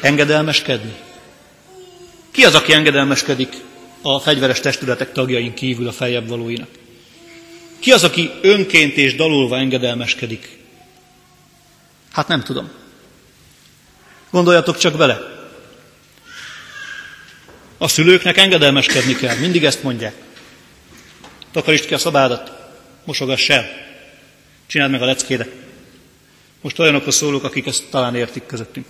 Engedelmeskedni? 0.00 0.94
Ki 2.30 2.44
az, 2.44 2.54
aki 2.54 2.72
engedelmeskedik 2.72 3.54
a 4.14 4.20
fegyveres 4.20 4.60
testületek 4.60 5.12
tagjain 5.12 5.54
kívül 5.54 5.88
a 5.88 5.92
feljebb 5.92 6.28
valóinak? 6.28 6.68
Ki 7.78 7.92
az, 7.92 8.04
aki 8.04 8.30
önként 8.42 8.96
és 8.96 9.14
dalulva 9.14 9.56
engedelmeskedik? 9.56 10.58
Hát 12.12 12.28
nem 12.28 12.42
tudom. 12.42 12.70
Gondoljatok 14.30 14.78
csak 14.78 14.96
bele. 14.96 15.18
A 17.78 17.88
szülőknek 17.88 18.36
engedelmeskedni 18.36 19.14
kell, 19.14 19.36
mindig 19.36 19.64
ezt 19.64 19.82
mondják. 19.82 20.14
Takarítsd 21.52 21.86
ki 21.86 21.94
a 21.94 21.98
szobádat, 21.98 22.52
mosogass 23.04 23.48
el, 23.48 23.68
csináld 24.66 24.90
meg 24.90 25.02
a 25.02 25.06
leckédet. 25.06 25.50
Most 26.60 26.78
olyanokhoz 26.78 27.14
szólok, 27.14 27.44
akik 27.44 27.66
ezt 27.66 27.84
talán 27.90 28.14
értik 28.14 28.46
közöttünk. 28.46 28.86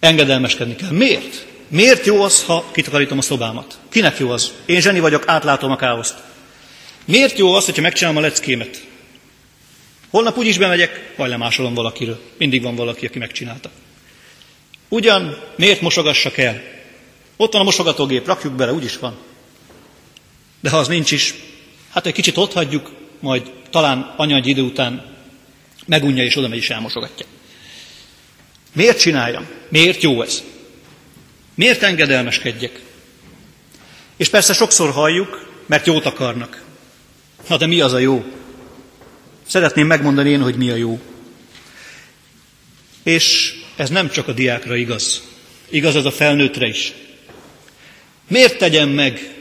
Engedelmeskedni 0.00 0.76
kell. 0.76 0.90
Miért? 0.90 1.50
Miért 1.72 2.06
jó 2.06 2.22
az, 2.22 2.44
ha 2.44 2.70
kitakarítom 2.72 3.18
a 3.18 3.22
szobámat? 3.22 3.78
Kinek 3.88 4.18
jó 4.18 4.30
az? 4.30 4.52
Én 4.66 4.80
zseni 4.80 5.00
vagyok, 5.00 5.28
átlátom 5.28 5.70
a 5.70 5.76
káoszt. 5.76 6.14
Miért 7.04 7.38
jó 7.38 7.54
az, 7.54 7.64
hogyha 7.64 7.82
megcsinálom 7.82 8.18
a 8.18 8.20
leckémet? 8.20 8.86
Holnap 10.10 10.36
úgyis 10.36 10.58
bemegyek, 10.58 11.14
majd 11.16 11.30
lemásolom 11.30 11.74
valakiről. 11.74 12.20
Mindig 12.38 12.62
van 12.62 12.76
valaki, 12.76 13.06
aki 13.06 13.18
megcsinálta. 13.18 13.70
Ugyan, 14.88 15.38
miért 15.56 15.80
mosogassak 15.80 16.38
el? 16.38 16.62
Ott 17.36 17.52
van 17.52 17.60
a 17.60 17.64
mosogatógép, 17.64 18.26
rakjuk 18.26 18.52
bele, 18.52 18.72
úgyis 18.72 18.98
van. 18.98 19.16
De 20.60 20.70
ha 20.70 20.78
az 20.78 20.88
nincs 20.88 21.10
is, 21.10 21.34
hát 21.90 22.06
egy 22.06 22.12
kicsit 22.12 22.36
ott 22.36 22.52
hagyjuk, 22.52 22.92
majd 23.20 23.52
talán 23.70 24.14
anya 24.16 24.36
egy 24.36 24.48
idő 24.48 24.62
után 24.62 25.16
megunja 25.86 26.24
és 26.24 26.36
oda 26.36 26.48
megy 26.48 26.58
is 26.58 26.70
elmosogatja. 26.70 27.26
Miért 28.72 29.00
csináljam? 29.00 29.48
Miért 29.68 30.02
jó 30.02 30.22
ez? 30.22 30.42
Miért 31.54 31.82
engedelmeskedjek? 31.82 32.80
És 34.16 34.28
persze 34.28 34.52
sokszor 34.52 34.90
halljuk, 34.90 35.48
mert 35.66 35.86
jót 35.86 36.04
akarnak. 36.04 36.62
Na 37.48 37.56
de 37.56 37.66
mi 37.66 37.80
az 37.80 37.92
a 37.92 37.98
jó? 37.98 38.24
Szeretném 39.46 39.86
megmondani 39.86 40.30
én, 40.30 40.42
hogy 40.42 40.56
mi 40.56 40.70
a 40.70 40.74
jó. 40.74 41.00
És 43.02 43.54
ez 43.76 43.90
nem 43.90 44.10
csak 44.10 44.28
a 44.28 44.32
diákra 44.32 44.76
igaz. 44.76 45.22
Igaz 45.68 45.96
ez 45.96 46.04
a 46.04 46.10
felnőttre 46.10 46.66
is. 46.66 46.92
Miért 48.28 48.58
tegyem 48.58 48.88
meg, 48.88 49.34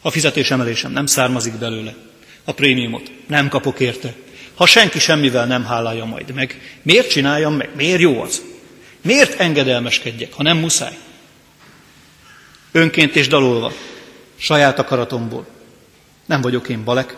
ha 0.00 0.10
fizetésemelésem 0.10 0.92
nem 0.92 1.06
származik 1.06 1.52
belőle? 1.52 1.94
A 2.44 2.52
prémiumot 2.52 3.10
nem 3.26 3.48
kapok 3.48 3.80
érte. 3.80 4.14
Ha 4.54 4.66
senki 4.66 4.98
semmivel 4.98 5.46
nem 5.46 5.64
hálálja 5.64 6.04
majd 6.04 6.34
meg, 6.34 6.78
miért 6.82 7.10
csináljam 7.10 7.54
meg? 7.54 7.70
Miért 7.76 8.00
jó 8.00 8.20
az? 8.20 8.42
Miért 9.02 9.40
engedelmeskedjek, 9.40 10.32
ha 10.32 10.42
nem 10.42 10.56
muszáj? 10.58 10.96
Önként 12.72 13.16
és 13.16 13.28
dalolva, 13.28 13.72
saját 14.36 14.78
akaratomból. 14.78 15.46
Nem 16.26 16.40
vagyok 16.40 16.68
én 16.68 16.84
balek, 16.84 17.16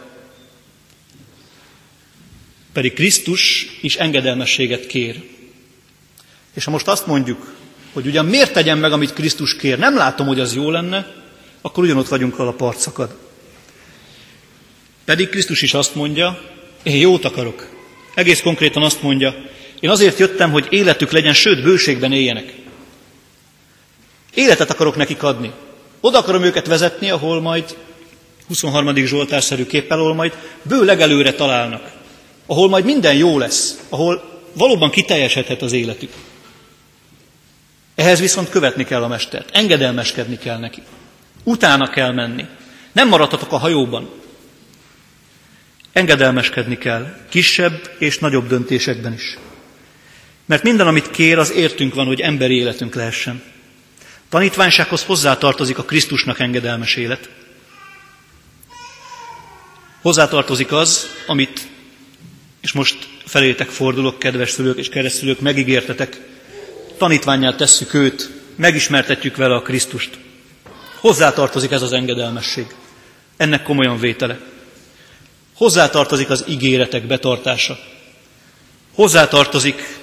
pedig 2.72 2.92
Krisztus 2.92 3.66
is 3.80 3.96
engedelmességet 3.96 4.86
kér. 4.86 5.22
És 6.54 6.64
ha 6.64 6.70
most 6.70 6.88
azt 6.88 7.06
mondjuk, 7.06 7.54
hogy 7.92 8.06
ugyan 8.06 8.26
miért 8.26 8.52
tegyem 8.52 8.78
meg, 8.78 8.92
amit 8.92 9.12
Krisztus 9.12 9.56
kér, 9.56 9.78
nem 9.78 9.96
látom, 9.96 10.26
hogy 10.26 10.40
az 10.40 10.54
jó 10.54 10.70
lenne, 10.70 11.14
akkor 11.60 11.84
ugyanott 11.84 12.08
vagyunk, 12.08 12.34
ahol 12.34 12.48
a 12.48 12.52
part 12.52 12.78
szakad. 12.78 13.16
Pedig 15.04 15.28
Krisztus 15.28 15.62
is 15.62 15.74
azt 15.74 15.94
mondja, 15.94 16.40
én 16.82 16.96
jót 16.96 17.24
akarok. 17.24 17.68
Egész 18.14 18.40
konkrétan 18.40 18.82
azt 18.82 19.02
mondja, 19.02 19.34
én 19.80 19.90
azért 19.90 20.18
jöttem, 20.18 20.50
hogy 20.50 20.66
életük 20.70 21.10
legyen, 21.10 21.34
sőt, 21.34 21.62
bőségben 21.62 22.12
éljenek. 22.12 22.54
Életet 24.34 24.70
akarok 24.70 24.96
nekik 24.96 25.22
adni. 25.22 25.52
Oda 26.00 26.18
akarom 26.18 26.42
őket 26.42 26.66
vezetni, 26.66 27.10
ahol 27.10 27.40
majd 27.40 27.76
23. 28.46 28.94
Zsoltárszerű 28.94 29.66
képpel, 29.66 29.98
ahol 29.98 30.14
majd 30.14 30.32
bő 30.62 30.84
legelőre 30.84 31.32
találnak 31.32 31.98
ahol 32.50 32.68
majd 32.68 32.84
minden 32.84 33.14
jó 33.14 33.38
lesz, 33.38 33.80
ahol 33.88 34.40
valóban 34.52 34.90
kiteljesedhet 34.90 35.62
az 35.62 35.72
életük. 35.72 36.12
Ehhez 37.94 38.20
viszont 38.20 38.48
követni 38.48 38.84
kell 38.84 39.02
a 39.02 39.08
mestert, 39.08 39.56
engedelmeskedni 39.56 40.38
kell 40.38 40.58
neki. 40.58 40.82
Utána 41.44 41.90
kell 41.90 42.12
menni. 42.12 42.46
Nem 42.92 43.08
maradhatok 43.08 43.52
a 43.52 43.58
hajóban. 43.58 44.10
Engedelmeskedni 45.92 46.78
kell, 46.78 47.16
kisebb 47.28 47.90
és 47.98 48.18
nagyobb 48.18 48.48
döntésekben 48.48 49.12
is. 49.12 49.38
Mert 50.46 50.62
minden, 50.62 50.86
amit 50.86 51.10
kér, 51.10 51.38
az 51.38 51.52
értünk 51.52 51.94
van, 51.94 52.06
hogy 52.06 52.20
emberi 52.20 52.54
életünk 52.54 52.94
lehessen. 52.94 53.42
Tanítványsághoz 54.30 55.04
hozzátartozik 55.04 55.78
a 55.78 55.84
Krisztusnak 55.84 56.40
engedelmes 56.40 56.96
élet. 56.96 57.28
Hozzátartozik 60.02 60.72
az, 60.72 61.06
amit, 61.26 61.68
és 62.60 62.72
most 62.72 63.08
felétek 63.24 63.68
fordulok, 63.68 64.18
kedves 64.18 64.50
szülők 64.50 64.78
és 64.78 64.88
keresztülők, 64.88 65.40
megígértetek, 65.40 66.20
tanítványát 66.98 67.56
tesszük 67.56 67.94
őt, 67.94 68.30
megismertetjük 68.56 69.36
vele 69.36 69.54
a 69.54 69.62
Krisztust. 69.62 70.18
Hozzátartozik 71.00 71.70
ez 71.70 71.82
az 71.82 71.92
engedelmesség. 71.92 72.66
Ennek 73.36 73.62
komolyan 73.62 73.98
vétele. 73.98 74.38
Hozzátartozik 75.54 76.30
az 76.30 76.44
ígéretek 76.48 77.06
betartása. 77.06 77.78
Hozzátartozik 78.94 79.98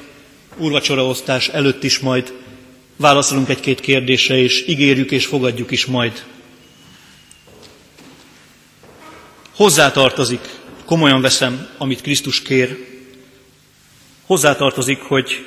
úrvacsoraosztás 0.57 1.47
előtt 1.47 1.83
is 1.83 1.99
majd 1.99 2.33
válaszolunk 2.97 3.49
egy-két 3.49 3.79
kérdésre, 3.79 4.37
és 4.37 4.67
ígérjük 4.67 5.11
és 5.11 5.25
fogadjuk 5.25 5.71
is 5.71 5.85
majd. 5.85 6.25
Hozzátartozik, 9.55 10.49
komolyan 10.85 11.21
veszem, 11.21 11.69
amit 11.77 12.01
Krisztus 12.01 12.41
kér. 12.41 12.85
Hozzátartozik, 14.25 15.01
hogy 15.01 15.45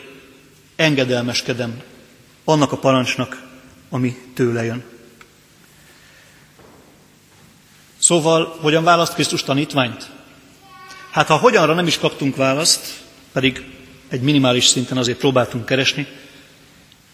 engedelmeskedem 0.77 1.83
annak 2.45 2.73
a 2.73 2.77
parancsnak, 2.77 3.43
ami 3.91 4.17
tőle 4.35 4.65
jön. 4.65 4.85
Szóval, 7.99 8.57
hogyan 8.61 8.85
választ 8.85 9.15
Krisztus 9.15 9.43
tanítványt? 9.43 10.11
Hát 11.11 11.27
ha 11.27 11.37
hogyanra 11.37 11.75
nem 11.75 11.87
is 11.87 11.99
kaptunk 11.99 12.37
választ, 12.37 13.03
pedig 13.33 13.65
egy 14.09 14.21
minimális 14.21 14.67
szinten 14.67 14.97
azért 14.97 15.19
próbáltunk 15.19 15.67
keresni, 15.67 16.07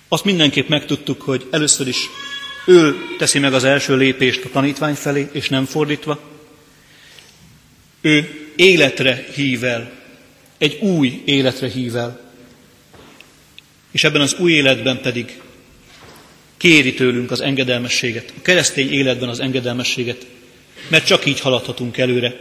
azt 0.09 0.25
mindenképp 0.25 0.69
megtudtuk, 0.69 1.23
hogy 1.23 1.47
először 1.51 1.89
is 1.89 2.09
ő 2.67 2.97
teszi 3.19 3.39
meg 3.39 3.55
az 3.55 3.65
első 3.65 3.97
lépést 3.97 4.45
a 4.45 4.51
tanítvány 4.53 4.95
felé, 4.95 5.29
és 5.33 5.49
nem 5.49 5.65
fordítva. 5.65 6.21
Ő 8.01 8.49
életre 8.57 9.27
hív 9.35 9.65
el, 9.65 9.91
egy 10.59 10.79
új 10.81 11.23
életre 11.25 11.69
hív 11.69 11.97
el, 11.97 12.21
és 13.91 14.05
ebben 14.05 14.21
az 14.21 14.35
új 14.35 14.53
életben 14.53 15.01
pedig 15.01 15.41
kéri 16.57 16.95
tőlünk 16.95 17.31
az 17.31 17.41
engedelmességet, 17.41 18.33
a 18.39 18.43
keresztény 18.43 18.93
életben 18.93 19.29
az 19.29 19.41
engedelmességet, 19.41 20.27
mert 20.89 21.07
csak 21.07 21.27
így 21.27 21.41
haladhatunk 21.41 21.99
előre, 21.99 22.37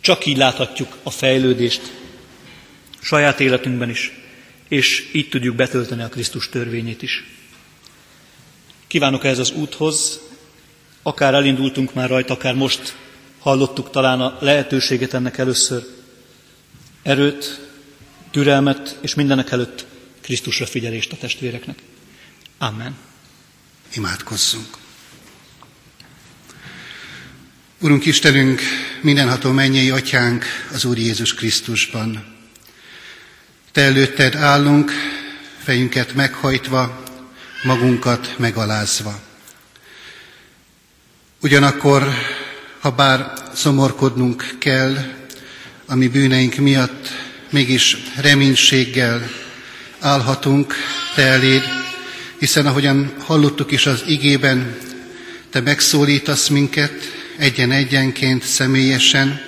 csak 0.00 0.26
így 0.26 0.36
láthatjuk 0.36 0.96
a 1.02 1.10
fejlődést 1.10 1.80
saját 3.00 3.40
életünkben 3.40 3.90
is, 3.90 4.12
és 4.72 5.08
így 5.12 5.28
tudjuk 5.28 5.56
betölteni 5.56 6.02
a 6.02 6.08
Krisztus 6.08 6.48
törvényét 6.48 7.02
is. 7.02 7.24
Kívánok 8.86 9.24
ehhez 9.24 9.38
az 9.38 9.50
úthoz, 9.50 10.20
akár 11.02 11.34
elindultunk 11.34 11.94
már 11.94 12.08
rajta, 12.08 12.34
akár 12.34 12.54
most 12.54 12.96
hallottuk 13.38 13.90
talán 13.90 14.20
a 14.20 14.36
lehetőséget 14.40 15.14
ennek 15.14 15.38
először, 15.38 15.86
erőt, 17.02 17.68
türelmet, 18.30 18.98
és 19.00 19.14
mindenek 19.14 19.50
előtt 19.50 19.86
Krisztusra 20.20 20.66
figyelést 20.66 21.12
a 21.12 21.16
testvéreknek. 21.16 21.78
Amen. 22.58 22.96
Imádkozzunk. 23.94 24.76
Urunk 27.78 28.06
Istenünk, 28.06 28.60
mindenható 29.02 29.50
mennyei 29.50 29.90
atyánk 29.90 30.44
az 30.72 30.84
Úr 30.84 30.98
Jézus 30.98 31.34
Krisztusban. 31.34 32.31
Te 33.72 33.80
előtted 33.80 34.34
állunk, 34.34 34.90
fejünket 35.62 36.14
meghajtva, 36.14 37.02
magunkat 37.62 38.34
megalázva. 38.38 39.20
Ugyanakkor, 41.40 42.08
ha 42.80 42.90
bár 42.90 43.32
szomorkodnunk 43.54 44.54
kell, 44.58 44.96
ami 45.86 46.08
bűneink 46.08 46.54
miatt 46.54 47.08
mégis 47.50 47.96
reménységgel 48.16 49.30
állhatunk 50.00 50.74
Te 51.14 51.22
eléd, 51.22 51.62
hiszen 52.38 52.66
ahogyan 52.66 53.14
hallottuk 53.18 53.70
is 53.70 53.86
az 53.86 54.02
igében, 54.06 54.76
Te 55.50 55.60
megszólítasz 55.60 56.48
minket 56.48 56.92
egyen-egyenként 57.36 58.44
személyesen, 58.44 59.40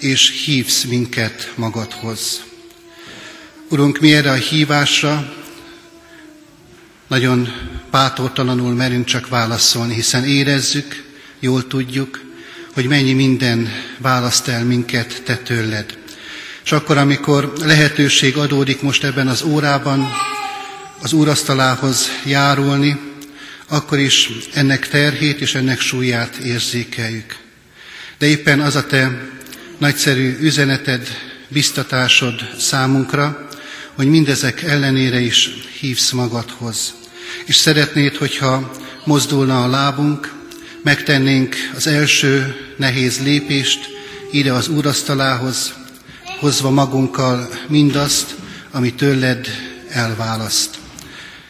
és 0.00 0.44
hívsz 0.44 0.84
minket 0.84 1.52
magadhoz. 1.54 2.52
Urunk, 3.74 4.00
mi 4.00 4.14
erre 4.14 4.30
a 4.30 4.34
hívásra 4.34 5.32
nagyon 7.06 7.52
bátortalanul 7.90 8.72
merünk 8.74 9.04
csak 9.04 9.28
válaszolni, 9.28 9.94
hiszen 9.94 10.24
érezzük, 10.24 11.04
jól 11.40 11.66
tudjuk, 11.66 12.20
hogy 12.72 12.86
mennyi 12.86 13.12
minden 13.12 13.68
választ 13.98 14.48
el 14.48 14.64
minket 14.64 15.22
te 15.24 15.36
tőled. 15.36 15.98
És 16.64 16.72
akkor, 16.72 16.96
amikor 16.96 17.52
lehetőség 17.64 18.36
adódik 18.36 18.82
most 18.82 19.04
ebben 19.04 19.28
az 19.28 19.42
órában 19.42 20.12
az 21.00 21.12
úrasztalához 21.12 22.08
járulni, 22.24 23.00
akkor 23.68 23.98
is 23.98 24.30
ennek 24.52 24.88
terhét 24.88 25.40
és 25.40 25.54
ennek 25.54 25.80
súlyát 25.80 26.36
érzékeljük. 26.36 27.36
De 28.18 28.26
éppen 28.26 28.60
az 28.60 28.76
a 28.76 28.86
te 28.86 29.28
nagyszerű 29.78 30.36
üzeneted, 30.40 31.08
biztatásod 31.48 32.34
számunkra, 32.58 33.48
hogy 33.94 34.06
mindezek 34.06 34.62
ellenére 34.62 35.20
is 35.20 35.50
hívsz 35.80 36.10
magadhoz. 36.10 36.94
És 37.44 37.56
szeretnéd, 37.56 38.16
hogyha 38.16 38.72
mozdulna 39.04 39.64
a 39.64 39.68
lábunk, 39.68 40.32
megtennénk 40.82 41.56
az 41.74 41.86
első 41.86 42.56
nehéz 42.76 43.20
lépést 43.22 43.88
ide 44.30 44.52
az 44.52 44.68
úrasztalához, 44.68 45.74
hozva 46.38 46.70
magunkkal 46.70 47.48
mindazt, 47.68 48.34
ami 48.70 48.94
tőled 48.94 49.46
elválaszt. 49.88 50.78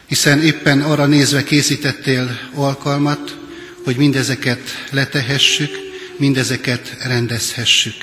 Hiszen 0.06 0.42
éppen 0.42 0.80
arra 0.80 1.06
nézve 1.06 1.42
készítettél 1.42 2.38
alkalmat, 2.54 3.36
hogy 3.84 3.96
mindezeket 3.96 4.60
letehessük, 4.90 5.70
mindezeket 6.16 6.96
rendezhessük. 7.02 7.94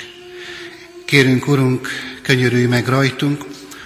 Kérünk, 1.04 1.48
Urunk, 1.48 1.88
könyörülj 2.22 2.66
meg 2.66 2.88
rajtunk, 2.88 3.44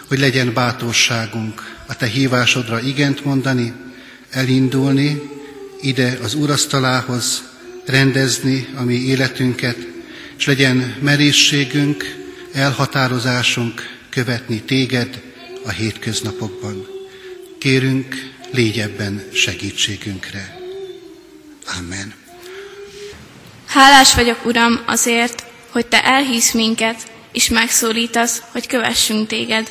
hogy 0.08 0.18
legyen 0.18 0.52
bátorságunk 0.54 1.76
a 1.86 1.96
Te 1.96 2.06
hívásodra 2.06 2.80
igent 2.80 3.24
mondani, 3.24 3.72
elindulni 4.30 5.22
ide 5.80 6.18
az 6.22 6.34
urasztalához, 6.34 7.42
rendezni 7.86 8.68
a 8.76 8.82
mi 8.82 8.94
életünket, 8.94 9.76
és 10.38 10.46
legyen 10.46 10.96
merészségünk, 11.00 12.04
elhatározásunk 12.52 13.98
követni 14.08 14.62
Téged 14.62 15.22
a 15.64 15.70
hétköznapokban. 15.70 16.86
Kérünk, 17.58 18.30
légy 18.52 18.78
ebben 18.78 19.22
segítségünkre. 19.32 20.58
Amen. 21.78 22.14
Hálás 23.66 24.14
vagyok, 24.14 24.44
Uram, 24.44 24.80
azért, 24.86 25.44
hogy 25.70 25.86
Te 25.86 26.04
elhisz 26.04 26.52
minket, 26.52 26.96
és 27.32 27.48
megszólítasz, 27.48 28.42
hogy 28.52 28.66
kövessünk 28.66 29.28
Téged. 29.28 29.68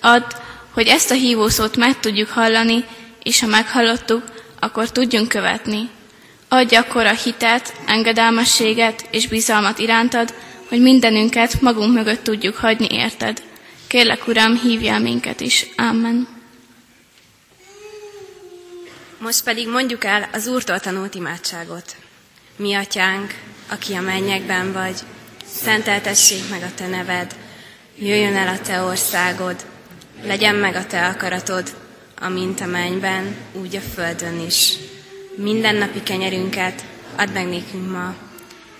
Add, 0.00 0.32
hogy 0.70 0.86
ezt 0.86 1.10
a 1.10 1.14
hívószót 1.14 1.76
meg 1.76 2.00
tudjuk 2.00 2.28
hallani, 2.28 2.84
és 3.22 3.40
ha 3.40 3.46
meghallottuk, 3.46 4.22
akkor 4.60 4.90
tudjunk 4.90 5.28
követni. 5.28 5.90
Adj 6.48 6.74
akkor 6.74 7.06
a 7.06 7.14
hitet, 7.14 7.74
engedelmességet 7.86 9.04
és 9.10 9.28
bizalmat 9.28 9.78
irántad, 9.78 10.34
hogy 10.68 10.80
mindenünket 10.80 11.60
magunk 11.60 11.94
mögött 11.94 12.22
tudjuk 12.22 12.56
hagyni 12.56 12.86
érted. 12.90 13.42
Kérlek, 13.86 14.26
Uram, 14.26 14.56
hívjál 14.56 15.00
minket 15.00 15.40
is. 15.40 15.66
Amen. 15.76 16.28
Most 19.18 19.44
pedig 19.44 19.68
mondjuk 19.68 20.04
el 20.04 20.28
az 20.32 20.46
Úrtól 20.46 20.80
tanult 20.80 21.14
imádságot. 21.14 21.96
Mi 22.56 22.74
atyánk, 22.74 23.34
aki 23.68 23.94
a 23.94 24.00
mennyekben 24.00 24.72
vagy, 24.72 24.96
szenteltessék 25.46 26.48
meg 26.50 26.62
a 26.62 26.74
te 26.74 26.86
neved, 26.86 27.36
jöjjön 27.98 28.36
el 28.36 28.48
a 28.48 28.60
te 28.60 28.80
országod, 28.80 29.64
legyen 30.22 30.54
meg 30.54 30.74
a 30.74 30.86
te 30.86 31.06
akaratod, 31.06 31.74
amint 32.20 32.60
a 32.60 32.66
mennyben, 32.66 33.36
úgy 33.52 33.76
a 33.76 33.80
földön 33.80 34.40
is. 34.46 34.72
Minden 35.36 35.76
napi 35.76 36.02
kenyerünket 36.02 36.84
add 37.16 37.30
meg 37.30 37.48
nékünk 37.48 37.90
ma, 37.90 38.14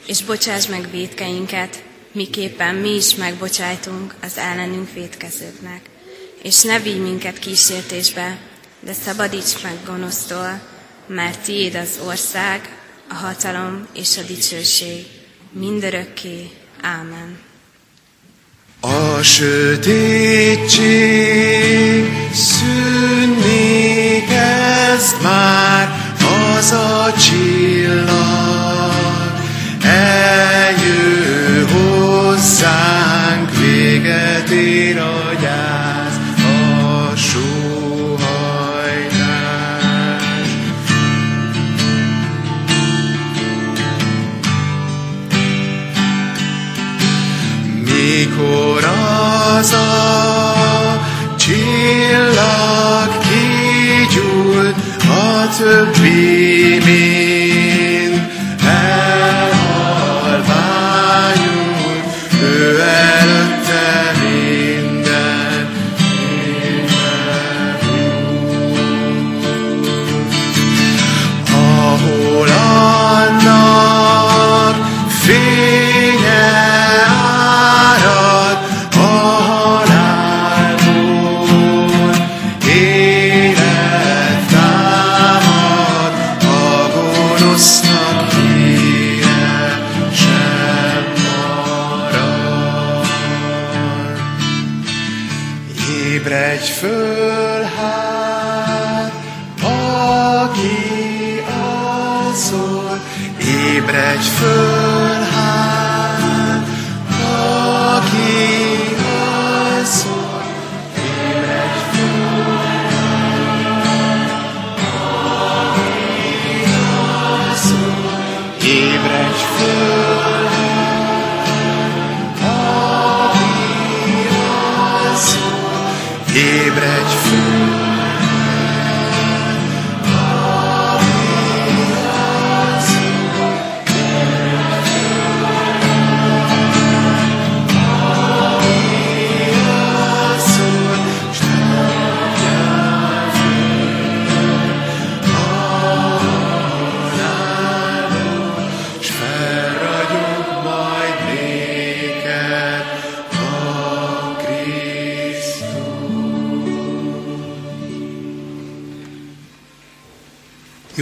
és 0.06 0.22
bocsáss 0.22 0.66
meg 0.66 0.90
védkeinket, 0.90 1.82
miképpen 2.12 2.74
mi 2.74 2.94
is 2.94 3.14
megbocsájtunk 3.14 4.14
az 4.22 4.38
ellenünk 4.38 4.92
védkezőknek. 4.92 5.80
És 6.42 6.62
ne 6.62 6.78
vigy 6.78 7.00
minket 7.00 7.38
kísértésbe, 7.38 8.38
de 8.80 8.92
szabadíts 8.92 9.62
meg 9.62 9.78
gonosztól, 9.86 10.60
mert 11.06 11.44
tiéd 11.44 11.74
az 11.74 11.98
ország, 12.06 12.78
a 13.08 13.14
hatalom 13.14 13.86
és 13.94 14.18
a 14.18 14.22
dicsőség, 14.22 15.06
mindörökké. 15.50 16.50
Ámen. 16.80 17.45
A 18.80 19.22
sötétség 19.22 20.66
szűnni 22.32 24.24
kezd 24.28 25.22
már, 25.22 26.14
az 26.58 26.72
a 26.72 27.12
a 55.56 55.58
többi 55.58 56.15
Ébredj 96.26 96.70
föl, 96.70 97.62
hát, 97.62 99.12
aki 99.62 101.42
alszol, 101.48 103.00
ébredj 103.38 104.28
föl, 104.38 104.85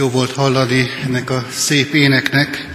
Jó 0.05 0.11
volt 0.11 0.31
hallani 0.31 0.89
ennek 1.03 1.29
a 1.29 1.45
szép 1.51 1.93
éneknek 1.93 2.67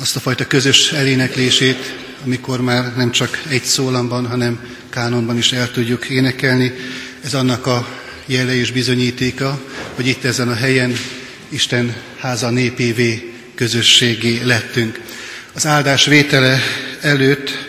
azt 0.00 0.16
a 0.16 0.20
fajta 0.20 0.46
közös 0.46 0.92
eléneklését, 0.92 1.94
amikor 2.24 2.60
már 2.60 2.96
nem 2.96 3.10
csak 3.10 3.42
egy 3.48 3.62
szólamban, 3.62 4.26
hanem 4.26 4.60
kánonban 4.90 5.36
is 5.36 5.52
el 5.52 5.70
tudjuk 5.70 6.08
énekelni. 6.08 6.72
Ez 7.24 7.34
annak 7.34 7.66
a 7.66 7.88
jele 8.26 8.54
és 8.54 8.70
bizonyítéka, 8.72 9.60
hogy 9.94 10.06
itt 10.06 10.24
ezen 10.24 10.48
a 10.48 10.54
helyen 10.54 10.96
Isten 11.48 11.94
háza 12.18 12.50
népévé, 12.50 13.32
közösségé 13.54 14.40
lettünk. 14.44 15.00
Az 15.52 15.66
áldás 15.66 16.04
vétele 16.04 16.60
előtt 17.00 17.68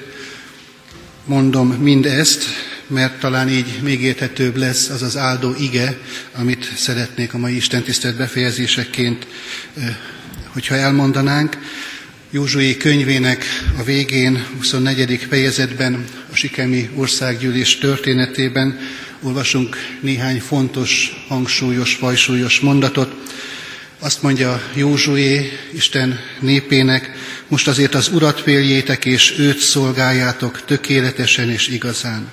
mondom 1.23 1.67
mindezt, 1.67 2.43
mert 2.87 3.19
talán 3.19 3.49
így 3.49 3.79
még 3.81 4.01
érthetőbb 4.01 4.55
lesz 4.55 4.89
az 4.89 5.01
az 5.01 5.17
áldó 5.17 5.55
ige, 5.59 5.97
amit 6.35 6.71
szeretnék 6.77 7.33
a 7.33 7.37
mai 7.37 7.55
Isten 7.55 7.83
tisztelt 7.83 8.15
befejezéseként, 8.15 9.27
hogyha 10.47 10.75
elmondanánk. 10.75 11.57
Józsué 12.29 12.77
könyvének 12.77 13.45
a 13.77 13.83
végén, 13.83 14.45
24. 14.57 15.25
fejezetben, 15.29 16.05
a 16.31 16.35
Sikemi 16.35 16.89
országgyűlés 16.95 17.77
történetében 17.77 18.79
olvasunk 19.21 19.77
néhány 20.01 20.39
fontos, 20.39 21.23
hangsúlyos, 21.27 21.93
fajsúlyos 21.93 22.59
mondatot. 22.59 23.13
Azt 23.99 24.21
mondja 24.21 24.61
Józsué, 24.73 25.51
Isten 25.73 26.19
népének, 26.39 27.11
most 27.47 27.67
azért 27.67 27.95
az 27.95 28.07
Urat 28.07 28.41
féljétek, 28.41 29.05
és 29.05 29.35
őt 29.37 29.59
szolgáljátok 29.59 30.65
tökéletesen 30.65 31.49
és 31.49 31.67
igazán. 31.67 32.31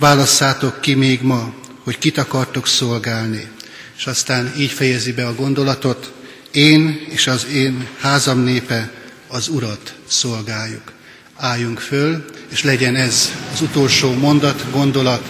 Válasszátok 0.00 0.80
ki 0.80 0.94
még 0.94 1.22
ma, 1.22 1.52
hogy 1.84 1.98
kit 1.98 2.18
akartok 2.18 2.66
szolgálni. 2.66 3.48
És 3.96 4.06
aztán 4.06 4.52
így 4.58 4.70
fejezi 4.70 5.12
be 5.12 5.26
a 5.26 5.34
gondolatot, 5.34 6.12
én 6.50 7.06
és 7.08 7.26
az 7.26 7.46
én 7.52 7.86
házam 7.98 8.38
népe 8.38 8.92
az 9.28 9.48
Urat 9.48 9.94
szolgáljuk. 10.08 10.92
Álljunk 11.36 11.78
föl, 11.78 12.24
és 12.50 12.62
legyen 12.62 12.96
ez 12.96 13.32
az 13.52 13.60
utolsó 13.60 14.12
mondat, 14.12 14.70
gondolat, 14.70 15.28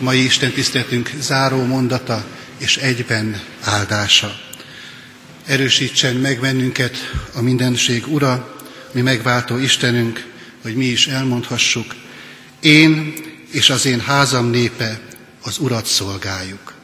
mai 0.00 0.24
Isten 0.24 0.52
tiszteletünk 0.52 1.10
záró 1.20 1.64
mondata, 1.64 2.24
és 2.58 2.76
egyben 2.76 3.40
áldása. 3.60 4.40
Erősítsen 5.46 6.16
meg 6.16 6.40
bennünket 6.40 6.96
a 7.34 7.40
mindenség 7.40 8.06
Ura, 8.06 8.56
mi 8.92 9.00
megváltó 9.00 9.58
Istenünk, 9.58 10.26
hogy 10.62 10.74
mi 10.74 10.84
is 10.84 11.06
elmondhassuk, 11.06 11.94
én 12.60 13.14
és 13.52 13.70
az 13.70 13.86
én 13.86 14.00
házam 14.00 14.46
népe 14.46 15.00
az 15.42 15.58
Urat 15.58 15.86
szolgáljuk. 15.86 16.74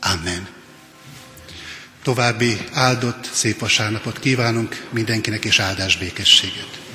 Amen. 0.00 0.48
További 2.02 2.58
áldott, 2.72 3.30
szép 3.32 3.58
vasárnapot 3.58 4.18
kívánunk 4.18 4.86
mindenkinek, 4.90 5.44
és 5.44 5.58
áldás 5.58 5.98
békességet. 5.98 6.87